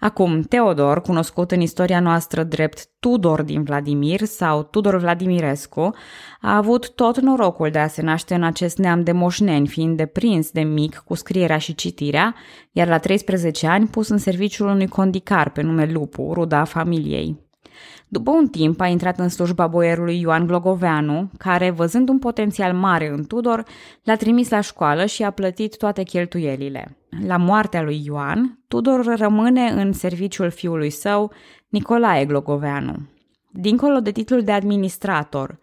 Acum, 0.00 0.40
Teodor, 0.40 1.00
cunoscut 1.00 1.50
în 1.50 1.60
istoria 1.60 2.00
noastră 2.00 2.42
drept 2.42 2.88
Tudor 2.98 3.42
din 3.42 3.62
Vladimir 3.62 4.24
sau 4.24 4.62
Tudor 4.62 4.96
Vladimirescu, 4.96 5.94
a 6.40 6.56
avut 6.56 6.94
tot 6.94 7.20
norocul 7.20 7.70
de 7.70 7.78
a 7.78 7.86
se 7.86 8.02
naște 8.02 8.34
în 8.34 8.42
acest 8.42 8.78
neam 8.78 9.02
de 9.02 9.12
moșneni, 9.12 9.68
fiind 9.68 9.96
deprins 9.96 10.50
de 10.50 10.60
mic 10.60 11.02
cu 11.04 11.14
scrierea 11.14 11.58
și 11.58 11.74
citirea, 11.74 12.34
iar 12.72 12.88
la 12.88 12.98
13 12.98 13.66
ani 13.66 13.86
pus 13.86 14.08
în 14.08 14.18
serviciul 14.18 14.68
unui 14.68 14.88
condicar 14.88 15.50
pe 15.50 15.62
nume 15.62 15.90
Lupu, 15.92 16.30
ruda 16.32 16.64
familiei. 16.64 17.47
După 18.08 18.30
un 18.30 18.48
timp 18.48 18.80
a 18.80 18.86
intrat 18.86 19.18
în 19.18 19.28
slujba 19.28 19.66
boierului 19.66 20.20
Ioan 20.20 20.46
Glogoveanu, 20.46 21.30
care, 21.38 21.70
văzând 21.70 22.08
un 22.08 22.18
potențial 22.18 22.74
mare 22.74 23.08
în 23.08 23.24
Tudor, 23.24 23.64
l-a 24.02 24.16
trimis 24.16 24.50
la 24.50 24.60
școală 24.60 25.06
și 25.06 25.22
a 25.22 25.30
plătit 25.30 25.76
toate 25.76 26.02
cheltuielile. 26.02 26.96
La 27.26 27.36
moartea 27.36 27.82
lui 27.82 28.02
Ioan, 28.04 28.58
Tudor 28.68 29.16
rămâne 29.16 29.68
în 29.68 29.92
serviciul 29.92 30.50
fiului 30.50 30.90
său, 30.90 31.32
Nicolae 31.68 32.24
Glogoveanu. 32.24 32.96
Dincolo 33.52 33.98
de 34.00 34.10
titlul 34.10 34.42
de 34.42 34.52
administrator, 34.52 35.58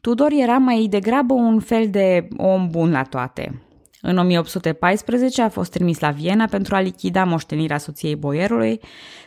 Tudor 0.00 0.30
era 0.30 0.58
mai 0.58 0.86
degrabă 0.90 1.34
un 1.34 1.60
fel 1.60 1.90
de 1.90 2.28
om 2.36 2.68
bun 2.70 2.90
la 2.90 3.02
toate. 3.02 3.60
În 4.00 4.18
1814 4.18 5.42
a 5.42 5.48
fost 5.48 5.70
trimis 5.70 6.00
la 6.00 6.10
Viena 6.10 6.46
pentru 6.46 6.74
a 6.74 6.80
lichida 6.80 7.24
moștenirea 7.24 7.78
soției 7.78 8.16
boierului 8.16 8.80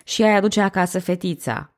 și 0.03 0.23
a-i 0.23 0.35
aduce 0.35 0.61
acasă 0.61 0.99
fetița, 0.99 1.73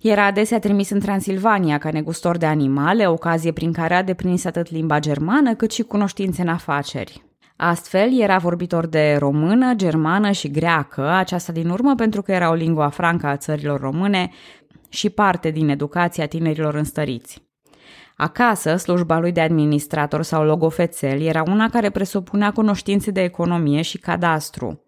era 0.00 0.24
adesea 0.24 0.58
trimis 0.58 0.90
în 0.90 1.00
Transilvania 1.00 1.78
ca 1.78 1.90
negustor 1.90 2.36
de 2.36 2.46
animale, 2.46 3.06
ocazie 3.06 3.52
prin 3.52 3.72
care 3.72 3.94
a 3.94 4.02
deprins 4.02 4.44
atât 4.44 4.70
limba 4.70 4.98
germană 4.98 5.54
cât 5.54 5.70
și 5.70 5.82
cunoștințe 5.82 6.42
în 6.42 6.48
afaceri. 6.48 7.24
Astfel, 7.56 8.20
era 8.20 8.38
vorbitor 8.38 8.86
de 8.86 9.16
română, 9.18 9.74
germană 9.74 10.30
și 10.30 10.50
greacă, 10.50 11.08
aceasta 11.08 11.52
din 11.52 11.68
urmă 11.68 11.94
pentru 11.94 12.22
că 12.22 12.32
era 12.32 12.50
o 12.50 12.54
lingua 12.54 12.88
franca 12.88 13.28
a 13.28 13.36
țărilor 13.36 13.80
române 13.80 14.30
și 14.88 15.10
parte 15.10 15.50
din 15.50 15.68
educația 15.68 16.26
tinerilor 16.26 16.74
înstăriți. 16.74 17.48
Acasă, 18.16 18.76
slujba 18.76 19.18
lui 19.18 19.32
de 19.32 19.40
administrator 19.40 20.22
sau 20.22 20.44
logofețel 20.44 21.20
era 21.20 21.42
una 21.46 21.68
care 21.68 21.90
presupunea 21.90 22.52
cunoștințe 22.52 23.10
de 23.10 23.22
economie 23.22 23.82
și 23.82 23.98
cadastru. 23.98 24.84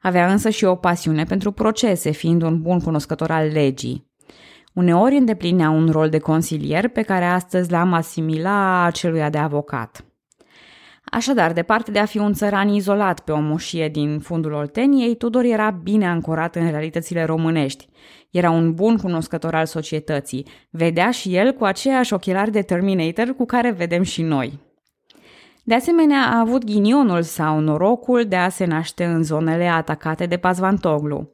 Avea 0.00 0.32
însă 0.32 0.50
și 0.50 0.64
o 0.64 0.74
pasiune 0.74 1.24
pentru 1.24 1.52
procese, 1.52 2.10
fiind 2.10 2.42
un 2.42 2.62
bun 2.62 2.80
cunoscător 2.80 3.30
al 3.30 3.46
legii. 3.52 4.12
Uneori 4.74 5.16
îndeplinea 5.16 5.70
un 5.70 5.88
rol 5.90 6.08
de 6.08 6.18
consilier 6.18 6.88
pe 6.88 7.02
care 7.02 7.24
astăzi 7.24 7.70
l-am 7.70 7.92
asimila 7.92 8.90
celuia 8.92 9.30
de 9.30 9.38
avocat. 9.38 10.04
Așadar, 11.04 11.52
departe 11.52 11.90
de 11.90 11.98
a 11.98 12.04
fi 12.04 12.18
un 12.18 12.32
țăran 12.32 12.68
izolat 12.68 13.20
pe 13.20 13.32
o 13.32 13.40
moșie 13.40 13.88
din 13.88 14.18
fundul 14.18 14.52
Olteniei, 14.52 15.16
Tudor 15.16 15.44
era 15.44 15.70
bine 15.70 16.08
ancorat 16.08 16.56
în 16.56 16.70
realitățile 16.70 17.24
românești. 17.24 17.88
Era 18.30 18.50
un 18.50 18.74
bun 18.74 18.96
cunoscător 18.96 19.54
al 19.54 19.66
societății. 19.66 20.46
Vedea 20.70 21.10
și 21.10 21.36
el 21.36 21.52
cu 21.52 21.64
aceiași 21.64 22.12
ochelari 22.12 22.50
de 22.50 22.62
Terminator 22.62 23.34
cu 23.36 23.44
care 23.44 23.70
vedem 23.70 24.02
și 24.02 24.22
noi. 24.22 24.58
De 25.64 25.74
asemenea, 25.74 26.30
a 26.32 26.38
avut 26.38 26.64
ghinionul 26.64 27.22
sau 27.22 27.60
norocul 27.60 28.24
de 28.24 28.36
a 28.36 28.48
se 28.48 28.64
naște 28.64 29.04
în 29.04 29.22
zonele 29.22 29.66
atacate 29.66 30.26
de 30.26 30.36
Pazvantoglu 30.36 31.32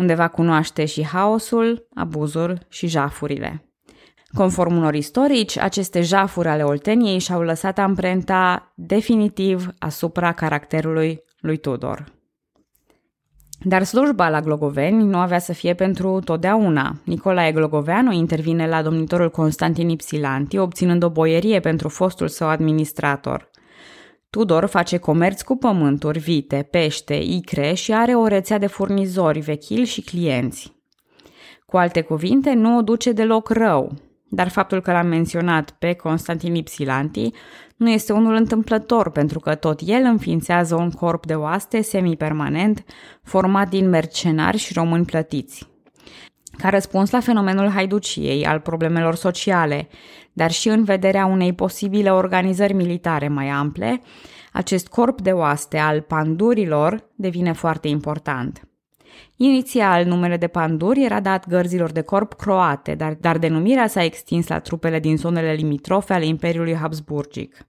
unde 0.00 0.14
va 0.14 0.28
cunoaște 0.28 0.84
și 0.84 1.06
haosul, 1.06 1.86
abuzul 1.94 2.58
și 2.68 2.86
jafurile. 2.86 3.64
Conform 4.34 4.76
unor 4.76 4.94
istorici, 4.94 5.58
aceste 5.58 6.00
jafuri 6.00 6.48
ale 6.48 6.62
Olteniei 6.62 7.18
și-au 7.18 7.42
lăsat 7.42 7.78
amprenta 7.78 8.72
definitiv 8.74 9.68
asupra 9.78 10.32
caracterului 10.32 11.22
lui 11.40 11.56
Tudor. 11.56 12.04
Dar 13.62 13.82
slujba 13.82 14.28
la 14.28 14.40
Glogoveni 14.40 15.04
nu 15.04 15.18
avea 15.18 15.38
să 15.38 15.52
fie 15.52 15.74
pentru 15.74 16.20
totdeauna. 16.20 17.00
Nicolae 17.04 17.52
Glogoveanu 17.52 18.12
intervine 18.12 18.68
la 18.68 18.82
domnitorul 18.82 19.30
Constantin 19.30 19.88
Ipsilanti, 19.88 20.58
obținând 20.58 21.02
o 21.02 21.10
boierie 21.10 21.60
pentru 21.60 21.88
fostul 21.88 22.28
său 22.28 22.48
administrator. 22.48 23.50
Tudor 24.30 24.66
face 24.66 24.96
comerț 24.96 25.42
cu 25.42 25.56
pământuri, 25.56 26.18
vite, 26.18 26.68
pește, 26.70 27.14
icre 27.14 27.74
și 27.74 27.92
are 27.92 28.14
o 28.14 28.26
rețea 28.26 28.58
de 28.58 28.66
furnizori, 28.66 29.40
vechili 29.40 29.84
și 29.84 30.00
clienți. 30.00 30.72
Cu 31.66 31.76
alte 31.76 32.00
cuvinte, 32.00 32.52
nu 32.52 32.76
o 32.76 32.82
duce 32.82 33.12
deloc 33.12 33.48
rău. 33.48 33.92
dar 34.32 34.48
faptul 34.48 34.80
că 34.80 34.92
l-am 34.92 35.06
menționat 35.06 35.70
pe 35.70 35.92
Constantin 35.92 36.54
Ipsilanti 36.54 37.30
nu 37.76 37.90
este 37.90 38.12
unul 38.12 38.34
întâmplător 38.34 39.10
pentru 39.10 39.40
că 39.40 39.54
tot 39.54 39.80
el 39.84 40.02
înființează 40.04 40.74
un 40.74 40.90
corp 40.90 41.26
de 41.26 41.34
oaste 41.34 41.80
semipermanent 41.80 42.84
format 43.22 43.68
din 43.68 43.88
mercenari 43.88 44.56
și 44.56 44.72
români 44.72 45.04
plătiți. 45.04 45.68
Ca 46.58 46.68
răspuns 46.68 47.10
la 47.10 47.20
fenomenul 47.20 47.68
haiduciei, 47.68 48.46
al 48.46 48.60
problemelor 48.60 49.14
sociale, 49.14 49.88
dar 50.32 50.50
și 50.50 50.68
în 50.68 50.84
vederea 50.84 51.26
unei 51.26 51.52
posibile 51.52 52.12
organizări 52.12 52.72
militare 52.72 53.28
mai 53.28 53.48
ample, 53.48 54.00
acest 54.52 54.88
corp 54.88 55.20
de 55.20 55.30
oaste 55.30 55.78
al 55.78 56.00
pandurilor 56.00 57.08
devine 57.14 57.52
foarte 57.52 57.88
important. 57.88 58.64
Inițial, 59.36 60.04
numele 60.04 60.36
de 60.36 60.46
panduri 60.46 61.04
era 61.04 61.20
dat 61.20 61.48
gărzilor 61.48 61.90
de 61.90 62.00
corp 62.00 62.32
croate, 62.32 62.94
dar, 62.94 63.16
dar 63.20 63.38
denumirea 63.38 63.86
s-a 63.86 64.04
extins 64.04 64.48
la 64.48 64.58
trupele 64.58 64.98
din 64.98 65.16
zonele 65.16 65.52
limitrofe 65.52 66.12
ale 66.12 66.26
Imperiului 66.26 66.74
Habsburgic. 66.74 67.66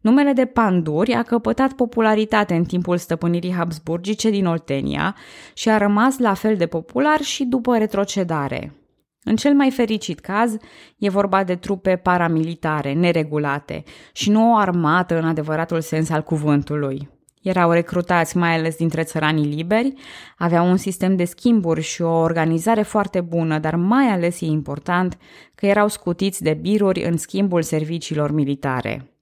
Numele 0.00 0.32
de 0.32 0.44
panduri 0.44 1.12
a 1.12 1.22
căpătat 1.22 1.72
popularitate 1.72 2.54
în 2.54 2.64
timpul 2.64 2.96
stăpânirii 2.96 3.52
habsburgice 3.52 4.30
din 4.30 4.46
Oltenia 4.46 5.16
și 5.54 5.68
a 5.68 5.78
rămas 5.78 6.18
la 6.18 6.34
fel 6.34 6.56
de 6.56 6.66
popular 6.66 7.20
și 7.20 7.44
după 7.44 7.78
retrocedare. 7.78 8.83
În 9.24 9.36
cel 9.36 9.54
mai 9.54 9.70
fericit 9.70 10.20
caz, 10.20 10.56
e 10.98 11.08
vorba 11.08 11.44
de 11.44 11.54
trupe 11.54 11.96
paramilitare, 11.96 12.92
neregulate 12.92 13.82
și 14.12 14.30
nu 14.30 14.52
o 14.52 14.56
armată 14.56 15.18
în 15.18 15.24
adevăratul 15.24 15.80
sens 15.80 16.10
al 16.10 16.22
cuvântului. 16.22 17.08
Erau 17.42 17.70
recrutați 17.70 18.36
mai 18.36 18.54
ales 18.54 18.76
dintre 18.76 19.02
țăranii 19.02 19.54
liberi, 19.54 19.94
aveau 20.38 20.70
un 20.70 20.76
sistem 20.76 21.16
de 21.16 21.24
schimburi 21.24 21.80
și 21.80 22.02
o 22.02 22.18
organizare 22.18 22.82
foarte 22.82 23.20
bună, 23.20 23.58
dar 23.58 23.74
mai 23.74 24.06
ales 24.06 24.40
e 24.40 24.44
important 24.46 25.18
că 25.54 25.66
erau 25.66 25.88
scutiți 25.88 26.42
de 26.42 26.54
biruri 26.60 27.04
în 27.04 27.16
schimbul 27.16 27.62
serviciilor 27.62 28.32
militare. 28.32 29.13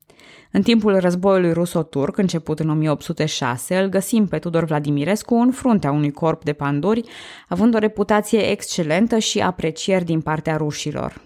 În 0.54 0.62
timpul 0.62 0.98
războiului 0.98 1.52
ruso-turc, 1.52 2.18
început 2.18 2.58
în 2.58 2.70
1806, 2.70 3.78
îl 3.78 3.88
găsim 3.88 4.26
pe 4.26 4.38
Tudor 4.38 4.64
Vladimirescu 4.64 5.34
în 5.34 5.50
fruntea 5.50 5.90
unui 5.90 6.10
corp 6.10 6.44
de 6.44 6.52
panduri, 6.52 7.04
având 7.48 7.74
o 7.74 7.78
reputație 7.78 8.50
excelentă 8.50 9.18
și 9.18 9.40
aprecieri 9.40 10.04
din 10.04 10.20
partea 10.20 10.56
rușilor. 10.56 11.20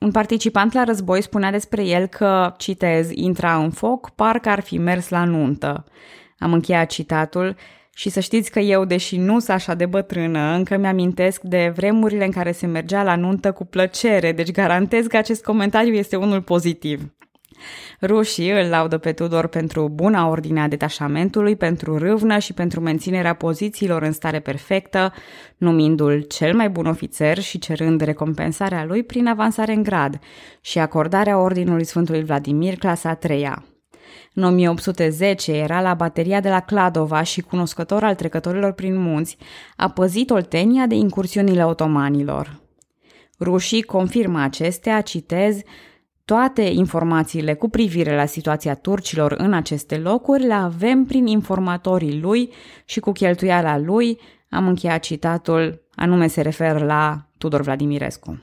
Un 0.00 0.10
participant 0.10 0.72
la 0.72 0.84
război 0.84 1.22
spunea 1.22 1.50
despre 1.50 1.84
el 1.84 2.06
că, 2.06 2.54
citez, 2.58 3.10
intra 3.10 3.56
în 3.56 3.70
foc, 3.70 4.10
parcă 4.10 4.48
ar 4.48 4.60
fi 4.60 4.78
mers 4.78 5.08
la 5.08 5.24
nuntă. 5.24 5.84
Am 6.38 6.52
încheiat 6.52 6.90
citatul 6.90 7.56
și 7.94 8.08
să 8.08 8.20
știți 8.20 8.50
că 8.50 8.58
eu, 8.58 8.84
deși 8.84 9.16
nu 9.16 9.38
sunt 9.38 9.50
așa 9.50 9.74
de 9.74 9.86
bătrână, 9.86 10.54
încă 10.54 10.76
mi-amintesc 10.76 11.40
de 11.42 11.72
vremurile 11.76 12.24
în 12.24 12.30
care 12.30 12.52
se 12.52 12.66
mergea 12.66 13.02
la 13.02 13.16
nuntă 13.16 13.52
cu 13.52 13.64
plăcere, 13.64 14.32
deci 14.32 14.50
garantez 14.50 15.06
că 15.06 15.16
acest 15.16 15.44
comentariu 15.44 15.92
este 15.92 16.16
unul 16.16 16.42
pozitiv. 16.42 17.14
Rușii 18.02 18.50
îl 18.50 18.68
laudă 18.68 18.98
pe 18.98 19.12
Tudor 19.12 19.46
pentru 19.46 19.88
buna 19.88 20.28
ordine 20.28 20.60
a 20.60 20.68
detașamentului, 20.68 21.56
pentru 21.56 21.98
râvnă 21.98 22.38
și 22.38 22.52
pentru 22.52 22.80
menținerea 22.80 23.34
pozițiilor 23.34 24.02
în 24.02 24.12
stare 24.12 24.40
perfectă, 24.40 25.12
numindu-l 25.56 26.20
cel 26.20 26.54
mai 26.54 26.68
bun 26.68 26.86
ofițer 26.86 27.38
și 27.38 27.58
cerând 27.58 28.00
recompensarea 28.00 28.84
lui 28.84 29.02
prin 29.02 29.26
avansare 29.26 29.72
în 29.72 29.82
grad 29.82 30.18
și 30.60 30.78
acordarea 30.78 31.38
ordinului 31.38 31.84
Sfântului 31.84 32.24
Vladimir 32.24 32.74
clasa 32.74 33.08
a 33.08 33.14
treia. 33.14 33.64
În 34.34 34.42
1810 34.42 35.52
era 35.52 35.80
la 35.80 35.94
bateria 35.94 36.40
de 36.40 36.48
la 36.48 36.60
Cladova 36.60 37.22
și 37.22 37.40
cunoscător 37.40 38.04
al 38.04 38.14
trecătorilor 38.14 38.72
prin 38.72 38.96
munți, 38.96 39.36
a 39.76 39.88
păzit 39.90 40.30
Oltenia 40.30 40.86
de 40.86 40.94
incursiunile 40.94 41.64
otomanilor. 41.64 42.60
Rușii 43.40 43.82
confirmă 43.82 44.40
acestea, 44.40 45.00
citez, 45.00 45.60
toate 46.24 46.62
informațiile 46.62 47.54
cu 47.54 47.68
privire 47.68 48.16
la 48.16 48.24
situația 48.24 48.74
turcilor 48.74 49.34
în 49.38 49.52
aceste 49.52 49.98
locuri 49.98 50.46
le 50.46 50.54
avem 50.54 51.04
prin 51.04 51.26
informatorii 51.26 52.20
lui 52.20 52.52
și 52.84 53.00
cu 53.00 53.12
cheltuiala 53.12 53.78
lui, 53.78 54.18
am 54.50 54.68
încheiat 54.68 55.00
citatul, 55.00 55.82
anume 55.94 56.26
se 56.26 56.40
referă 56.40 56.84
la 56.84 57.28
Tudor 57.38 57.60
Vladimirescu. 57.60 58.42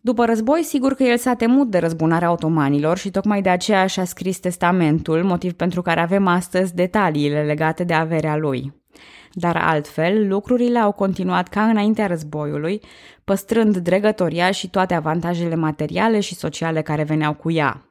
După 0.00 0.24
război, 0.24 0.62
sigur 0.62 0.94
că 0.94 1.02
el 1.02 1.16
s-a 1.16 1.34
temut 1.34 1.70
de 1.70 1.78
răzbunarea 1.78 2.32
otomanilor 2.32 2.98
și 2.98 3.10
tocmai 3.10 3.42
de 3.42 3.48
aceea 3.48 3.86
și-a 3.86 4.04
scris 4.04 4.38
testamentul, 4.38 5.22
motiv 5.22 5.52
pentru 5.52 5.82
care 5.82 6.00
avem 6.00 6.26
astăzi 6.26 6.74
detaliile 6.74 7.42
legate 7.42 7.84
de 7.84 7.94
averea 7.94 8.36
lui. 8.36 8.83
Dar 9.36 9.56
altfel, 9.56 10.28
lucrurile 10.28 10.78
au 10.78 10.92
continuat 10.92 11.48
ca 11.48 11.62
înaintea 11.62 12.06
războiului, 12.06 12.80
păstrând 13.24 13.76
dregătoria 13.76 14.50
și 14.50 14.70
toate 14.70 14.94
avantajele 14.94 15.54
materiale 15.54 16.20
și 16.20 16.34
sociale 16.34 16.82
care 16.82 17.02
veneau 17.02 17.34
cu 17.34 17.50
ea. 17.50 17.88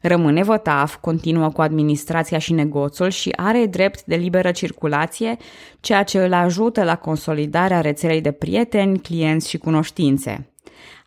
Rămâne 0.00 0.42
vătaf, 0.42 0.96
continuă 0.96 1.48
cu 1.50 1.60
administrația 1.60 2.38
și 2.38 2.52
negoțul 2.52 3.08
și 3.08 3.32
are 3.36 3.66
drept 3.66 4.04
de 4.04 4.14
liberă 4.14 4.50
circulație, 4.50 5.36
ceea 5.80 6.02
ce 6.02 6.24
îl 6.24 6.32
ajută 6.32 6.84
la 6.84 6.96
consolidarea 6.96 7.80
rețelei 7.80 8.20
de 8.20 8.30
prieteni, 8.32 8.98
clienți 8.98 9.48
și 9.48 9.58
cunoștințe. 9.58 10.50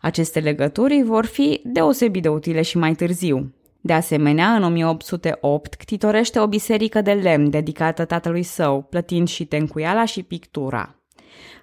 Aceste 0.00 0.40
legături 0.40 1.02
vor 1.02 1.24
fi 1.24 1.60
deosebit 1.64 2.22
de 2.22 2.28
utile 2.28 2.62
și 2.62 2.78
mai 2.78 2.94
târziu. 2.94 3.52
De 3.80 3.92
asemenea, 3.92 4.54
în 4.54 4.62
1808, 4.62 5.74
ctitorește 5.74 6.38
o 6.38 6.46
biserică 6.46 7.00
de 7.00 7.12
lemn 7.12 7.50
dedicată 7.50 8.04
tatălui 8.04 8.42
său, 8.42 8.82
plătind 8.82 9.28
și 9.28 9.44
tencuiala 9.44 10.04
și 10.04 10.22
pictura. 10.22 10.98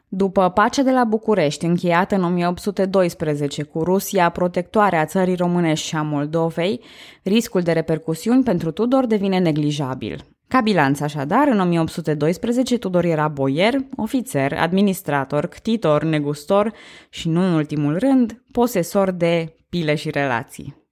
După 0.08 0.49
pacea 0.49 0.84
de 0.84 0.91
la 0.91 1.04
București, 1.04 1.65
încheiată 1.65 2.15
în 2.15 2.23
1812 2.23 3.63
cu 3.63 3.84
Rusia 3.84 4.30
protectoare 4.30 4.97
a 4.97 5.06
țării 5.06 5.36
românești 5.36 5.88
și 5.88 5.95
a 5.95 6.01
Moldovei, 6.01 6.82
riscul 7.23 7.62
de 7.62 7.71
repercusiuni 7.71 8.43
pentru 8.43 8.71
Tudor 8.71 9.06
devine 9.06 9.39
neglijabil. 9.39 10.25
Ca 10.47 10.62
bilanț 10.62 10.99
așadar, 10.99 11.47
în 11.47 11.60
1812 11.60 12.78
Tudor 12.78 13.04
era 13.04 13.28
boier, 13.28 13.75
ofițer, 13.95 14.54
administrator, 14.54 15.47
ctitor, 15.47 16.04
negustor 16.04 16.73
și, 17.10 17.30
nu 17.30 17.41
în 17.41 17.54
ultimul 17.54 17.97
rând, 17.97 18.43
posesor 18.51 19.12
de 19.12 19.56
pile 19.69 19.95
și 19.95 20.10
relații. 20.10 20.85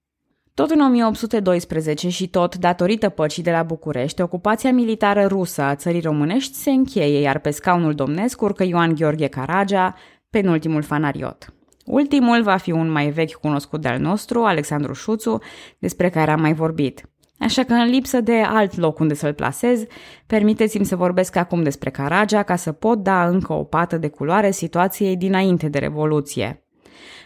Tot 0.54 0.70
în 0.70 0.80
1812 0.80 2.08
și 2.08 2.28
tot 2.28 2.56
datorită 2.56 3.08
păcii 3.08 3.42
de 3.42 3.50
la 3.50 3.62
București, 3.62 4.22
ocupația 4.22 4.72
militară 4.72 5.26
rusă 5.26 5.62
a 5.62 5.74
țării 5.74 6.00
românești 6.00 6.54
se 6.54 6.70
încheie, 6.70 7.20
iar 7.20 7.38
pe 7.38 7.50
scaunul 7.50 7.94
domnesc 7.94 8.42
urcă 8.42 8.64
Ioan 8.64 8.94
Gheorghe 8.94 9.26
Caragea, 9.26 9.94
penultimul 10.30 10.82
fanariot. 10.82 11.54
Ultimul 11.84 12.42
va 12.42 12.56
fi 12.56 12.70
un 12.70 12.90
mai 12.90 13.10
vechi 13.10 13.34
cunoscut 13.34 13.80
de-al 13.80 13.98
nostru, 13.98 14.42
Alexandru 14.42 14.92
Șuțu, 14.92 15.38
despre 15.78 16.10
care 16.10 16.30
am 16.30 16.40
mai 16.40 16.54
vorbit. 16.54 17.08
Așa 17.38 17.64
că, 17.64 17.72
în 17.72 17.88
lipsă 17.88 18.20
de 18.20 18.40
alt 18.40 18.76
loc 18.76 18.98
unde 18.98 19.14
să-l 19.14 19.32
plasez, 19.32 19.84
permiteți-mi 20.26 20.84
să 20.84 20.96
vorbesc 20.96 21.36
acum 21.36 21.62
despre 21.62 21.90
Caragea 21.90 22.42
ca 22.42 22.56
să 22.56 22.72
pot 22.72 22.98
da 22.98 23.26
încă 23.26 23.52
o 23.52 23.64
pată 23.64 23.96
de 23.96 24.08
culoare 24.08 24.50
situației 24.50 25.16
dinainte 25.16 25.68
de 25.68 25.78
Revoluție. 25.78 26.63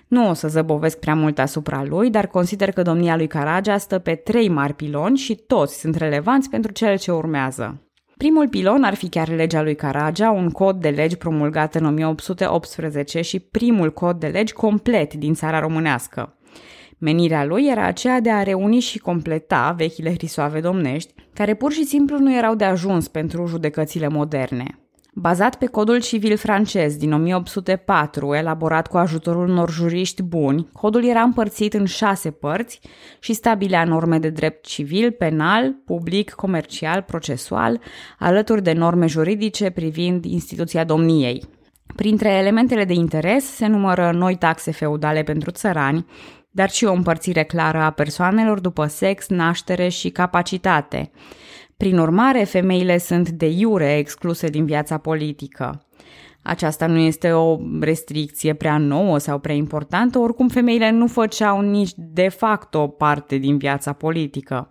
Nu 0.08 0.28
o 0.28 0.32
să 0.32 0.48
zăbovesc 0.48 0.98
prea 0.98 1.14
mult 1.14 1.38
asupra 1.38 1.84
lui, 1.84 2.10
dar 2.10 2.26
consider 2.26 2.70
că 2.70 2.82
domnia 2.82 3.16
lui 3.16 3.26
Caragea 3.26 3.78
stă 3.78 3.98
pe 3.98 4.14
trei 4.14 4.48
mari 4.48 4.74
piloni 4.74 5.16
și 5.16 5.34
toți 5.34 5.80
sunt 5.80 5.94
relevanți 5.94 6.50
pentru 6.50 6.72
cel 6.72 6.98
ce 6.98 7.12
urmează. 7.12 7.82
Primul 8.16 8.48
pilon 8.48 8.82
ar 8.82 8.94
fi 8.94 9.08
chiar 9.08 9.28
legea 9.28 9.62
lui 9.62 9.74
Caragea, 9.74 10.30
un 10.30 10.50
cod 10.50 10.80
de 10.80 10.88
legi 10.88 11.16
promulgat 11.16 11.74
în 11.74 11.84
1818 11.84 13.20
și 13.20 13.38
primul 13.38 13.92
cod 13.92 14.20
de 14.20 14.26
legi 14.26 14.52
complet 14.52 15.14
din 15.14 15.34
țara 15.34 15.60
românească. 15.60 16.36
Menirea 16.98 17.44
lui 17.44 17.66
era 17.66 17.84
aceea 17.84 18.20
de 18.20 18.30
a 18.30 18.42
reuni 18.42 18.80
și 18.80 18.98
completa 18.98 19.74
vechile 19.76 20.12
hrisoave 20.12 20.60
domnești, 20.60 21.14
care 21.34 21.54
pur 21.54 21.72
și 21.72 21.84
simplu 21.84 22.18
nu 22.18 22.36
erau 22.36 22.54
de 22.54 22.64
ajuns 22.64 23.08
pentru 23.08 23.46
judecățile 23.46 24.08
moderne. 24.08 24.87
Bazat 25.20 25.54
pe 25.54 25.66
codul 25.66 26.00
civil 26.00 26.36
francez 26.36 26.96
din 26.96 27.12
1804, 27.12 28.34
elaborat 28.34 28.86
cu 28.86 28.96
ajutorul 28.96 29.48
unor 29.48 29.70
juriști 29.70 30.22
buni, 30.22 30.68
codul 30.72 31.04
era 31.04 31.20
împărțit 31.20 31.74
în 31.74 31.84
șase 31.84 32.30
părți 32.30 32.80
și 33.18 33.32
stabilea 33.32 33.84
norme 33.84 34.18
de 34.18 34.28
drept 34.28 34.66
civil, 34.66 35.12
penal, 35.12 35.72
public, 35.84 36.30
comercial, 36.30 37.02
procesual, 37.02 37.80
alături 38.18 38.62
de 38.62 38.72
norme 38.72 39.06
juridice 39.06 39.70
privind 39.70 40.24
instituția 40.24 40.84
domniei. 40.84 41.44
Printre 41.96 42.28
elementele 42.28 42.84
de 42.84 42.92
interes 42.92 43.44
se 43.44 43.66
numără 43.66 44.10
noi 44.14 44.36
taxe 44.36 44.70
feudale 44.70 45.22
pentru 45.22 45.50
țărani, 45.50 46.06
dar 46.50 46.70
și 46.70 46.84
o 46.84 46.92
împărțire 46.92 47.44
clară 47.44 47.78
a 47.78 47.90
persoanelor 47.90 48.60
după 48.60 48.86
sex, 48.86 49.28
naștere 49.28 49.88
și 49.88 50.10
capacitate– 50.10 51.10
prin 51.78 51.98
urmare, 51.98 52.44
femeile 52.44 52.98
sunt 52.98 53.28
de 53.28 53.46
iure 53.46 53.96
excluse 53.96 54.48
din 54.48 54.64
viața 54.64 54.98
politică. 54.98 55.86
Aceasta 56.42 56.86
nu 56.86 56.98
este 56.98 57.32
o 57.32 57.58
restricție 57.80 58.54
prea 58.54 58.78
nouă 58.78 59.18
sau 59.18 59.38
prea 59.38 59.54
importantă, 59.54 60.18
oricum 60.18 60.48
femeile 60.48 60.90
nu 60.90 61.06
făceau 61.06 61.60
nici 61.60 61.90
de 61.96 62.28
fapt 62.28 62.74
o 62.74 62.88
parte 62.88 63.36
din 63.36 63.58
viața 63.58 63.92
politică. 63.92 64.70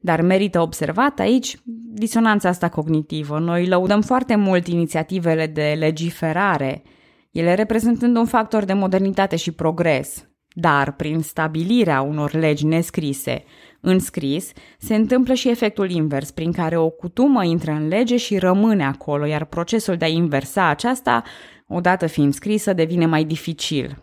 Dar 0.00 0.20
merită 0.20 0.60
observat 0.60 1.20
aici 1.20 1.56
disonanța 1.92 2.48
asta 2.48 2.68
cognitivă. 2.68 3.38
Noi 3.38 3.66
lăudăm 3.66 4.00
foarte 4.00 4.36
mult 4.36 4.66
inițiativele 4.66 5.46
de 5.46 5.76
legiferare, 5.78 6.82
ele 7.30 7.54
reprezentând 7.54 8.16
un 8.16 8.26
factor 8.26 8.64
de 8.64 8.72
modernitate 8.72 9.36
și 9.36 9.52
progres. 9.52 10.28
Dar 10.48 10.92
prin 10.92 11.20
stabilirea 11.20 12.00
unor 12.00 12.32
legi 12.32 12.66
nescrise 12.66 13.44
în 13.84 13.98
scris, 13.98 14.52
se 14.78 14.94
întâmplă 14.94 15.34
și 15.34 15.48
efectul 15.48 15.90
invers, 15.90 16.30
prin 16.30 16.52
care 16.52 16.76
o 16.76 16.88
cutumă 16.88 17.44
intră 17.44 17.70
în 17.70 17.88
lege 17.88 18.16
și 18.16 18.38
rămâne 18.38 18.84
acolo, 18.84 19.26
iar 19.26 19.44
procesul 19.44 19.96
de 19.96 20.04
a 20.04 20.08
inversa 20.08 20.66
aceasta, 20.68 21.22
odată 21.68 22.06
fiind 22.06 22.34
scrisă, 22.34 22.72
devine 22.72 23.06
mai 23.06 23.24
dificil. 23.24 24.02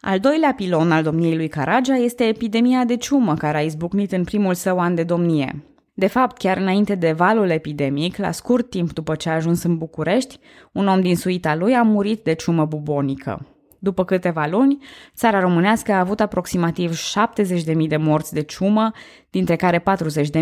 Al 0.00 0.18
doilea 0.18 0.52
pilon 0.56 0.92
al 0.92 1.02
domniei 1.02 1.36
lui 1.36 1.48
Caragea 1.48 1.94
este 1.94 2.24
epidemia 2.24 2.84
de 2.84 2.96
ciumă 2.96 3.34
care 3.34 3.56
a 3.56 3.62
izbucnit 3.62 4.12
în 4.12 4.24
primul 4.24 4.54
său 4.54 4.78
an 4.78 4.94
de 4.94 5.02
domnie. 5.02 5.64
De 5.94 6.06
fapt, 6.06 6.38
chiar 6.38 6.56
înainte 6.56 6.94
de 6.94 7.12
valul 7.12 7.50
epidemic, 7.50 8.16
la 8.16 8.30
scurt 8.30 8.70
timp 8.70 8.92
după 8.92 9.14
ce 9.14 9.28
a 9.28 9.34
ajuns 9.34 9.62
în 9.62 9.78
București, 9.78 10.38
un 10.72 10.86
om 10.86 11.00
din 11.00 11.16
suita 11.16 11.54
lui 11.54 11.74
a 11.74 11.82
murit 11.82 12.24
de 12.24 12.32
ciumă 12.32 12.64
bubonică. 12.64 13.46
După 13.82 14.04
câteva 14.04 14.46
luni, 14.46 14.78
țara 15.14 15.40
românească 15.40 15.92
a 15.92 15.98
avut 15.98 16.20
aproximativ 16.20 16.92
70.000 16.92 17.88
de 17.88 17.96
morți 17.96 18.32
de 18.32 18.40
ciumă, 18.40 18.90
dintre 19.30 19.56
care 19.56 19.82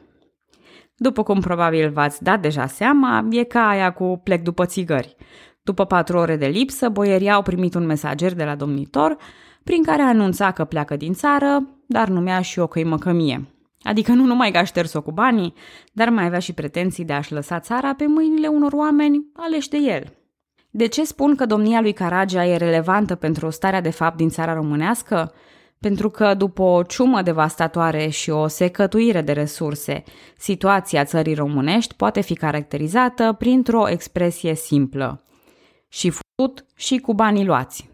După 0.96 1.24
cum 1.24 1.40
probabil 1.40 1.90
v-ați 1.90 2.24
dat 2.24 2.42
deja 2.42 2.68
seama, 2.68 3.28
e 3.30 3.44
ca 3.44 3.68
aia 3.68 3.92
cu 3.92 4.22
plec 4.24 4.42
după 4.42 4.66
țigări. 4.66 5.16
După 5.62 5.86
patru 5.86 6.18
ore 6.18 6.36
de 6.36 6.48
lipsă, 6.48 6.90
boierii 6.90 7.32
au 7.32 7.42
primit 7.42 7.74
un 7.74 7.86
mesager 7.86 8.34
de 8.34 8.44
la 8.44 8.56
domnitor 8.56 9.18
prin 9.64 9.84
care 9.84 10.02
anunța 10.02 10.52
că 10.52 10.64
pleacă 10.64 10.96
din 10.96 11.14
țară, 11.14 11.68
dar 11.88 12.08
numea 12.08 12.42
și 12.42 12.60
o 12.60 12.68
căimăcămie. 12.68 13.53
Adică 13.84 14.12
nu 14.12 14.26
numai 14.26 14.52
că 14.52 14.58
a 14.58 14.64
șters-o 14.64 15.02
cu 15.02 15.12
banii, 15.12 15.54
dar 15.92 16.10
mai 16.10 16.26
avea 16.26 16.40
și 16.40 16.54
pretenții 16.54 17.06
de 17.06 17.14
a-și 17.14 17.34
lăsa 17.34 17.60
țara 17.60 17.94
pe 17.94 18.06
mâinile 18.08 18.48
unor 18.48 18.74
oameni 18.74 19.26
aleși 19.34 19.70
de 19.70 19.78
el. 19.78 20.04
De 20.70 20.86
ce 20.86 21.06
spun 21.06 21.36
că 21.36 21.46
domnia 21.46 21.82
lui 21.82 21.94
Caragea 21.94 22.46
e 22.46 22.58
relevantă 22.58 23.16
pentru 23.16 23.50
starea 23.50 23.82
de 23.82 23.90
fapt 23.90 24.18
din 24.18 24.30
țara 24.30 24.54
românească? 24.54 25.34
Pentru 25.80 26.10
că 26.10 26.34
după 26.34 26.62
o 26.62 26.84
ciumă 26.84 27.22
devastatoare 27.22 28.08
și 28.08 28.30
o 28.30 28.48
secătuire 28.48 29.22
de 29.22 29.32
resurse, 29.32 30.04
situația 30.38 31.04
țării 31.04 31.34
românești 31.34 31.96
poate 31.96 32.22
fi 32.22 32.34
caracterizată 32.34 33.36
printr-o 33.38 33.90
expresie 33.90 34.56
simplă. 34.56 35.24
Și 35.88 36.10
fut 36.10 36.66
și 36.76 36.98
cu 36.98 37.14
banii 37.14 37.46
luați. 37.46 37.93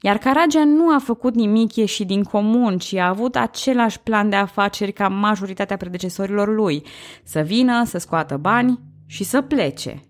Iar 0.00 0.18
Caragea 0.18 0.64
nu 0.64 0.94
a 0.94 0.98
făcut 0.98 1.34
nimic 1.34 1.76
ieșit 1.76 2.06
din 2.06 2.22
comun, 2.22 2.78
ci 2.78 2.94
a 2.94 3.08
avut 3.08 3.36
același 3.36 4.00
plan 4.00 4.30
de 4.30 4.36
afaceri 4.36 4.92
ca 4.92 5.08
majoritatea 5.08 5.76
predecesorilor 5.76 6.54
lui, 6.54 6.82
să 7.24 7.40
vină, 7.40 7.84
să 7.84 7.98
scoată 7.98 8.36
bani 8.36 8.80
și 9.06 9.24
să 9.24 9.40
plece. 9.40 10.00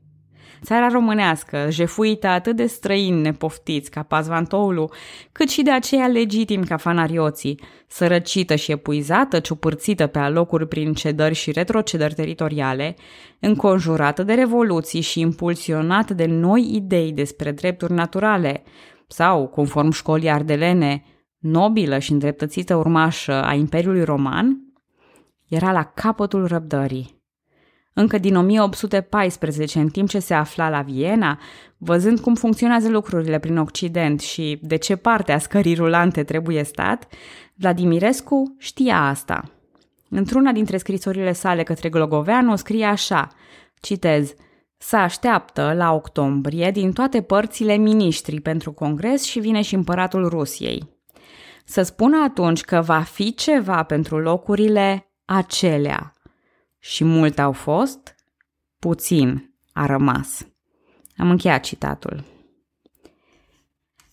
Țara 0.63 0.89
românească, 0.89 1.67
jefuită 1.71 2.27
atât 2.27 2.57
de 2.57 2.67
străini 2.67 3.21
nepoftiți 3.21 3.91
ca 3.91 4.03
Pazvantoulu, 4.03 4.91
cât 5.33 5.49
și 5.49 5.63
de 5.63 5.71
aceia 5.71 6.07
legitim 6.07 6.65
ca 6.65 6.77
fanarioții, 6.77 7.61
sărăcită 7.87 8.55
și 8.55 8.71
epuizată, 8.71 9.39
ciupârțită 9.39 10.07
pe 10.07 10.19
alocuri 10.19 10.69
prin 10.69 10.95
cedări 10.95 11.35
și 11.35 11.53
retrocedări 11.53 12.15
teritoriale, 12.15 12.97
înconjurată 13.41 14.23
de 14.23 14.35
revoluții 14.35 15.01
și 15.01 15.21
impulsionată 15.21 16.15
de 16.15 16.27
noi 16.27 16.71
idei 16.75 17.13
despre 17.13 17.51
drepturi 17.51 17.93
naturale, 17.93 18.63
sau, 19.07 19.47
conform 19.47 19.91
școlii 19.91 20.31
ardelene, 20.31 21.05
nobilă 21.39 21.99
și 21.99 22.13
îndreptățită 22.13 22.75
urmașă 22.75 23.45
a 23.45 23.55
Imperiului 23.55 24.05
Roman, 24.05 24.61
era 25.49 25.73
la 25.73 25.83
capătul 25.83 26.47
răbdării. 26.47 27.15
Încă 27.93 28.19
din 28.19 28.37
1814, 28.37 29.79
în 29.79 29.89
timp 29.89 30.09
ce 30.09 30.19
se 30.19 30.35
afla 30.35 30.69
la 30.69 30.83
Viena, 30.83 31.39
văzând 31.77 32.21
cum 32.21 32.35
funcționează 32.35 32.89
lucrurile 32.89 33.39
prin 33.39 33.59
Occident 33.59 34.21
și 34.21 34.59
de 34.63 34.77
ce 34.77 34.97
parte 34.97 35.33
a 35.33 35.39
scării 35.39 35.75
rulante 35.75 36.23
trebuie 36.23 36.63
stat, 36.63 37.07
Vladimirescu 37.55 38.55
știa 38.59 39.01
asta. 39.01 39.51
Într-una 40.11 40.53
dintre 40.53 40.77
scrisorile 40.77 41.33
sale 41.33 41.63
către 41.63 41.89
Glogoveanu 41.89 42.57
scrie 42.57 42.85
așa, 42.85 43.29
citez– 43.81 44.35
să 44.79 44.97
așteaptă 44.97 45.73
la 45.73 45.93
octombrie 45.93 46.71
din 46.71 46.93
toate 46.93 47.23
părțile 47.23 47.77
miniștri 47.77 48.41
pentru 48.41 48.73
congres 48.73 49.23
și 49.23 49.39
vine 49.39 49.63
și 49.63 49.75
împăratul 49.75 50.29
Rusiei. 50.29 50.95
Să 51.65 51.83
spună 51.83 52.23
atunci 52.25 52.61
că 52.61 52.81
va 52.81 53.01
fi 53.01 53.35
ceva 53.35 53.83
pentru 53.83 54.19
locurile 54.19 55.11
acelea. 55.25 56.13
Și 56.79 57.05
mult 57.05 57.39
au 57.39 57.53
fost, 57.53 58.15
puțin 58.79 59.55
a 59.73 59.87
rămas. 59.87 60.47
Am 61.17 61.31
încheiat 61.31 61.65
citatul. 61.65 62.25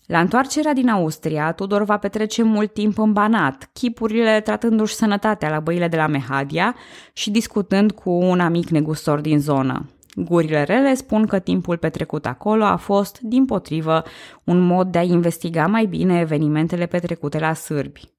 La 0.06 0.20
întoarcerea 0.20 0.74
din 0.74 0.90
Austria, 0.90 1.52
Tudor 1.52 1.84
va 1.84 1.98
petrece 1.98 2.44
mult 2.44 2.74
timp 2.74 2.98
în 2.98 3.14
Banat, 3.14 3.70
chipurile 3.74 4.42
tratându-și 4.42 4.94
sănătatea 4.94 5.50
la 5.50 5.60
băile 5.60 5.88
de 5.88 5.96
la 5.96 6.08
Mehadia 6.08 6.76
și 7.14 7.32
discutând 7.32 7.92
cu 7.92 8.10
un 8.10 8.40
amic 8.40 8.70
negustor 8.70 9.20
din 9.20 9.40
zonă. 9.40 9.90
Gurile 10.16 10.64
rele 10.64 10.94
spun 10.94 11.26
că 11.26 11.40
timpul 11.40 11.78
petrecut 11.78 12.26
acolo 12.26 12.64
a 12.64 12.76
fost, 12.76 13.20
din 13.20 13.46
potrivă, 13.46 14.04
un 14.44 14.60
mod 14.60 14.88
de 14.88 14.98
a 14.98 15.04
investiga 15.04 15.68
mai 15.68 15.86
bine 15.86 16.20
evenimentele 16.20 16.86
petrecute 16.86 17.40
la 17.40 17.54
sârbi. 17.54 18.12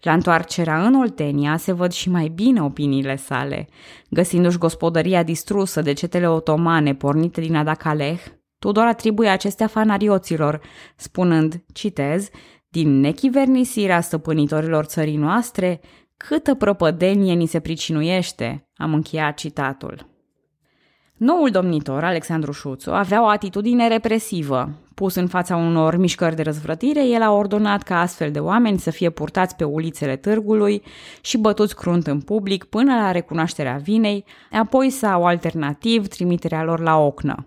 La 0.00 0.12
întoarcerea 0.12 0.86
în 0.86 0.94
Oltenia 0.94 1.56
se 1.56 1.72
văd 1.72 1.92
și 1.92 2.10
mai 2.10 2.28
bine 2.28 2.62
opiniile 2.62 3.16
sale. 3.16 3.68
Găsindu-și 4.10 4.58
gospodăria 4.58 5.22
distrusă 5.22 5.82
de 5.82 5.92
cetele 5.92 6.28
otomane 6.28 6.94
pornite 6.94 7.40
din 7.40 7.56
Adacaleh, 7.56 8.20
Tudor 8.60 8.84
atribuie 8.84 9.28
acestea 9.28 9.66
fanarioților, 9.66 10.60
spunând, 10.96 11.64
citez, 11.72 12.28
din 12.68 13.00
nechivernisirea 13.00 14.00
stăpânitorilor 14.00 14.84
țării 14.84 15.16
noastre, 15.16 15.80
câtă 16.16 16.54
prăpădenie 16.54 17.34
ni 17.34 17.46
se 17.46 17.60
pricinuiește, 17.60 18.68
am 18.74 18.94
încheiat 18.94 19.36
citatul. 19.36 20.09
Noul 21.20 21.50
domnitor, 21.50 22.04
Alexandru 22.04 22.52
Șuțu, 22.52 22.90
avea 22.90 23.22
o 23.22 23.26
atitudine 23.26 23.88
represivă. 23.88 24.70
Pus 24.94 25.14
în 25.14 25.26
fața 25.26 25.56
unor 25.56 25.96
mișcări 25.96 26.36
de 26.36 26.42
răzvrătire, 26.42 27.06
el 27.06 27.22
a 27.22 27.32
ordonat 27.32 27.82
ca 27.82 28.00
astfel 28.00 28.30
de 28.30 28.38
oameni 28.38 28.78
să 28.78 28.90
fie 28.90 29.10
purtați 29.10 29.56
pe 29.56 29.64
ulițele 29.64 30.16
târgului 30.16 30.82
și 31.20 31.38
bătuți 31.38 31.76
crunt 31.76 32.06
în 32.06 32.20
public 32.20 32.64
până 32.64 32.94
la 32.94 33.10
recunoașterea 33.10 33.76
vinei, 33.76 34.24
apoi 34.52 34.90
sau 34.90 35.26
alternativ 35.26 36.08
trimiterea 36.08 36.64
lor 36.64 36.80
la 36.80 36.96
ocnă. 36.96 37.46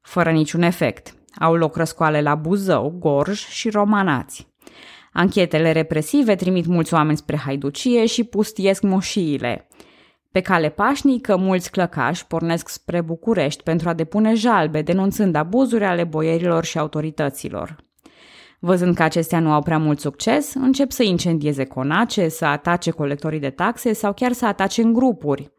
Fără 0.00 0.30
niciun 0.30 0.62
efect. 0.62 1.14
Au 1.38 1.54
loc 1.54 1.76
răscoale 1.76 2.20
la 2.20 2.34
Buzău, 2.34 2.94
Gorj 2.98 3.46
și 3.46 3.70
Romanați. 3.70 4.46
Anchetele 5.12 5.72
represive 5.72 6.34
trimit 6.34 6.66
mulți 6.66 6.94
oameni 6.94 7.16
spre 7.16 7.36
haiducie 7.36 8.06
și 8.06 8.24
pustiesc 8.24 8.82
moșiile– 8.82 9.66
Pe 10.32 10.40
cale 10.40 10.68
pașnică, 10.68 11.36
mulți 11.36 11.70
clăcași 11.70 12.26
pornesc 12.26 12.68
spre 12.68 13.00
București 13.00 13.62
pentru 13.62 13.88
a 13.88 13.94
depune 13.94 14.34
jalbe, 14.34 14.82
denunțând 14.82 15.34
abuzuri 15.34 15.84
ale 15.84 16.04
boierilor 16.04 16.64
și 16.64 16.78
autorităților. 16.78 17.76
Văzând 18.58 18.94
că 18.94 19.02
acestea 19.02 19.40
nu 19.40 19.52
au 19.52 19.62
prea 19.62 19.78
mult 19.78 20.00
succes, 20.00 20.54
încep 20.54 20.90
să 20.90 21.02
incendieze 21.02 21.64
conace, 21.64 22.28
să 22.28 22.44
atace 22.44 22.90
colectorii 22.90 23.38
de 23.38 23.50
taxe 23.50 23.92
sau 23.92 24.12
chiar 24.12 24.32
să 24.32 24.46
atace 24.46 24.82
în 24.82 24.92
grupuri. 24.92 25.52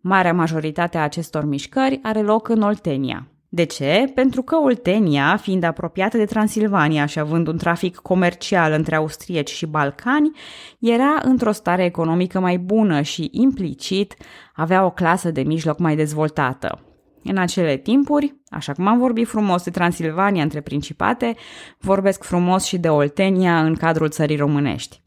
Marea 0.00 0.32
majoritate 0.32 0.98
a 0.98 1.02
acestor 1.02 1.44
mișcări 1.44 2.00
are 2.02 2.20
loc 2.20 2.48
în 2.48 2.62
Oltenia. 2.62 3.28
De 3.52 3.64
ce? 3.64 4.10
Pentru 4.14 4.42
că 4.42 4.56
Oltenia, 4.56 5.36
fiind 5.36 5.62
apropiată 5.62 6.16
de 6.16 6.24
Transilvania 6.24 7.06
și 7.06 7.18
având 7.18 7.46
un 7.46 7.56
trafic 7.56 7.96
comercial 7.96 8.72
între 8.72 8.96
austrieci 8.96 9.50
și 9.50 9.66
balcani, 9.66 10.30
era 10.78 11.20
într-o 11.22 11.52
stare 11.52 11.84
economică 11.84 12.40
mai 12.40 12.58
bună 12.58 13.00
și, 13.00 13.28
implicit, 13.32 14.16
avea 14.54 14.84
o 14.84 14.90
clasă 14.90 15.30
de 15.30 15.42
mijloc 15.42 15.78
mai 15.78 15.96
dezvoltată. 15.96 16.78
În 17.24 17.36
acele 17.36 17.76
timpuri, 17.76 18.34
așa 18.48 18.72
cum 18.72 18.86
am 18.86 18.98
vorbit 18.98 19.28
frumos 19.28 19.62
de 19.62 19.70
Transilvania 19.70 20.42
între 20.42 20.60
principate, 20.60 21.34
vorbesc 21.78 22.24
frumos 22.24 22.64
și 22.64 22.78
de 22.78 22.88
Oltenia 22.88 23.64
în 23.64 23.74
cadrul 23.74 24.08
țării 24.08 24.36
românești. 24.36 25.02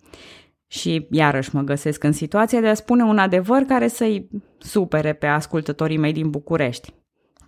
Și 0.68 1.08
iarăși 1.12 1.56
mă 1.56 1.62
găsesc 1.62 2.04
în 2.04 2.12
situația 2.12 2.62
de 2.62 2.68
a 2.68 2.74
spune 2.74 3.04
un 3.04 3.18
adevăr 3.18 3.62
care 3.62 3.88
să-i 3.88 4.30
supere 4.58 5.14
pe 5.14 5.28
ascultătorii 5.28 5.98
mei 5.98 6.14
din 6.14 6.30
București. 6.30 6.94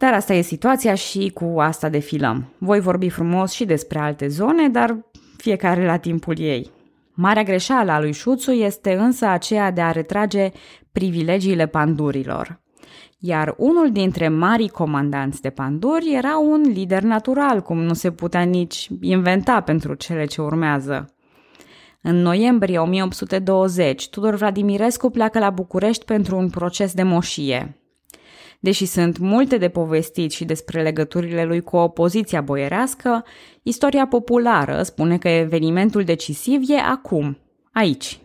Dar 0.05 0.13
asta 0.13 0.33
e 0.33 0.41
situația 0.41 0.95
și 0.95 1.31
cu 1.33 1.59
asta 1.59 1.89
defilăm. 1.89 2.53
Voi 2.57 2.79
vorbi 2.79 3.09
frumos 3.09 3.51
și 3.51 3.65
despre 3.65 3.99
alte 3.99 4.27
zone, 4.27 4.69
dar 4.69 4.97
fiecare 5.37 5.85
la 5.85 5.97
timpul 5.97 6.39
ei. 6.39 6.71
Marea 7.13 7.43
greșeală 7.43 7.91
a 7.91 7.99
lui 7.99 8.11
Șuțu 8.11 8.51
este 8.51 8.93
însă 8.93 9.25
aceea 9.25 9.71
de 9.71 9.81
a 9.81 9.91
retrage 9.91 10.51
privilegiile 10.91 11.65
pandurilor. 11.65 12.61
Iar 13.19 13.53
unul 13.57 13.91
dintre 13.91 14.27
marii 14.27 14.69
comandanți 14.69 15.41
de 15.41 15.49
panduri 15.49 16.13
era 16.13 16.37
un 16.37 16.61
lider 16.61 17.01
natural, 17.01 17.61
cum 17.61 17.81
nu 17.81 17.93
se 17.93 18.11
putea 18.11 18.41
nici 18.41 18.89
inventa 19.01 19.61
pentru 19.61 19.93
cele 19.93 20.25
ce 20.25 20.41
urmează. 20.41 21.15
În 22.01 22.15
noiembrie 22.15 22.79
1820, 22.79 24.09
Tudor 24.09 24.35
Vladimirescu 24.35 25.09
pleacă 25.09 25.39
la 25.39 25.49
București 25.49 26.05
pentru 26.05 26.37
un 26.37 26.49
proces 26.49 26.93
de 26.93 27.03
moșie. 27.03 27.79
Deși 28.65 28.85
sunt 28.85 29.17
multe 29.17 29.57
de 29.57 29.69
povestit 29.69 30.31
și 30.31 30.45
despre 30.45 30.81
legăturile 30.81 31.43
lui 31.43 31.61
cu 31.61 31.77
opoziția 31.77 32.41
boierească, 32.41 33.23
istoria 33.63 34.07
populară 34.07 34.83
spune 34.83 35.17
că 35.17 35.27
evenimentul 35.27 36.03
decisiv 36.03 36.61
e 36.67 36.79
acum, 36.79 37.37
aici. 37.73 38.19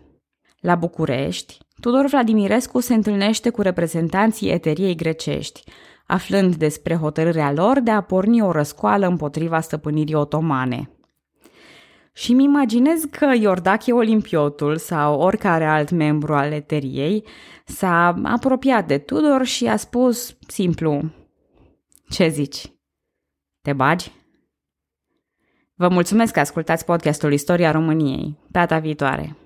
La 0.61 0.75
București, 0.75 1.59
Tudor 1.81 2.07
Vladimirescu 2.07 2.81
se 2.81 2.95
întâlnește 2.95 3.51
cu 3.51 3.63
reprezentanții 3.63 4.51
eteriei 4.51 4.95
grecești, 4.95 5.63
aflând 6.07 6.55
despre 6.55 6.95
hotărârea 6.95 7.53
lor 7.53 7.81
de 7.81 7.91
a 7.91 8.01
porni 8.01 8.43
o 8.43 8.51
răscoală 8.51 9.07
împotriva 9.07 9.61
stăpânirii 9.61 10.15
otomane. 10.15 10.91
Și 12.13 12.33
mi 12.33 12.45
imaginez 12.45 13.05
că 13.05 13.33
Iordache 13.41 13.93
Olimpiotul 13.93 14.77
sau 14.77 15.21
oricare 15.21 15.65
alt 15.65 15.91
membru 15.91 16.35
al 16.35 16.53
eteriei 16.53 17.25
s-a 17.65 18.21
apropiat 18.25 18.87
de 18.87 18.99
Tudor 18.99 19.45
și 19.45 19.67
a 19.67 19.77
spus 19.77 20.37
simplu 20.47 21.11
Ce 22.09 22.29
zici? 22.29 22.73
Te 23.63 23.73
bagi? 23.73 24.13
Vă 25.75 25.89
mulțumesc 25.89 26.33
că 26.33 26.41
ascultați 26.41 26.85
podcastul 26.85 27.33
Istoria 27.33 27.71
României. 27.71 28.39
Data 28.49 28.79
viitoare! 28.79 29.37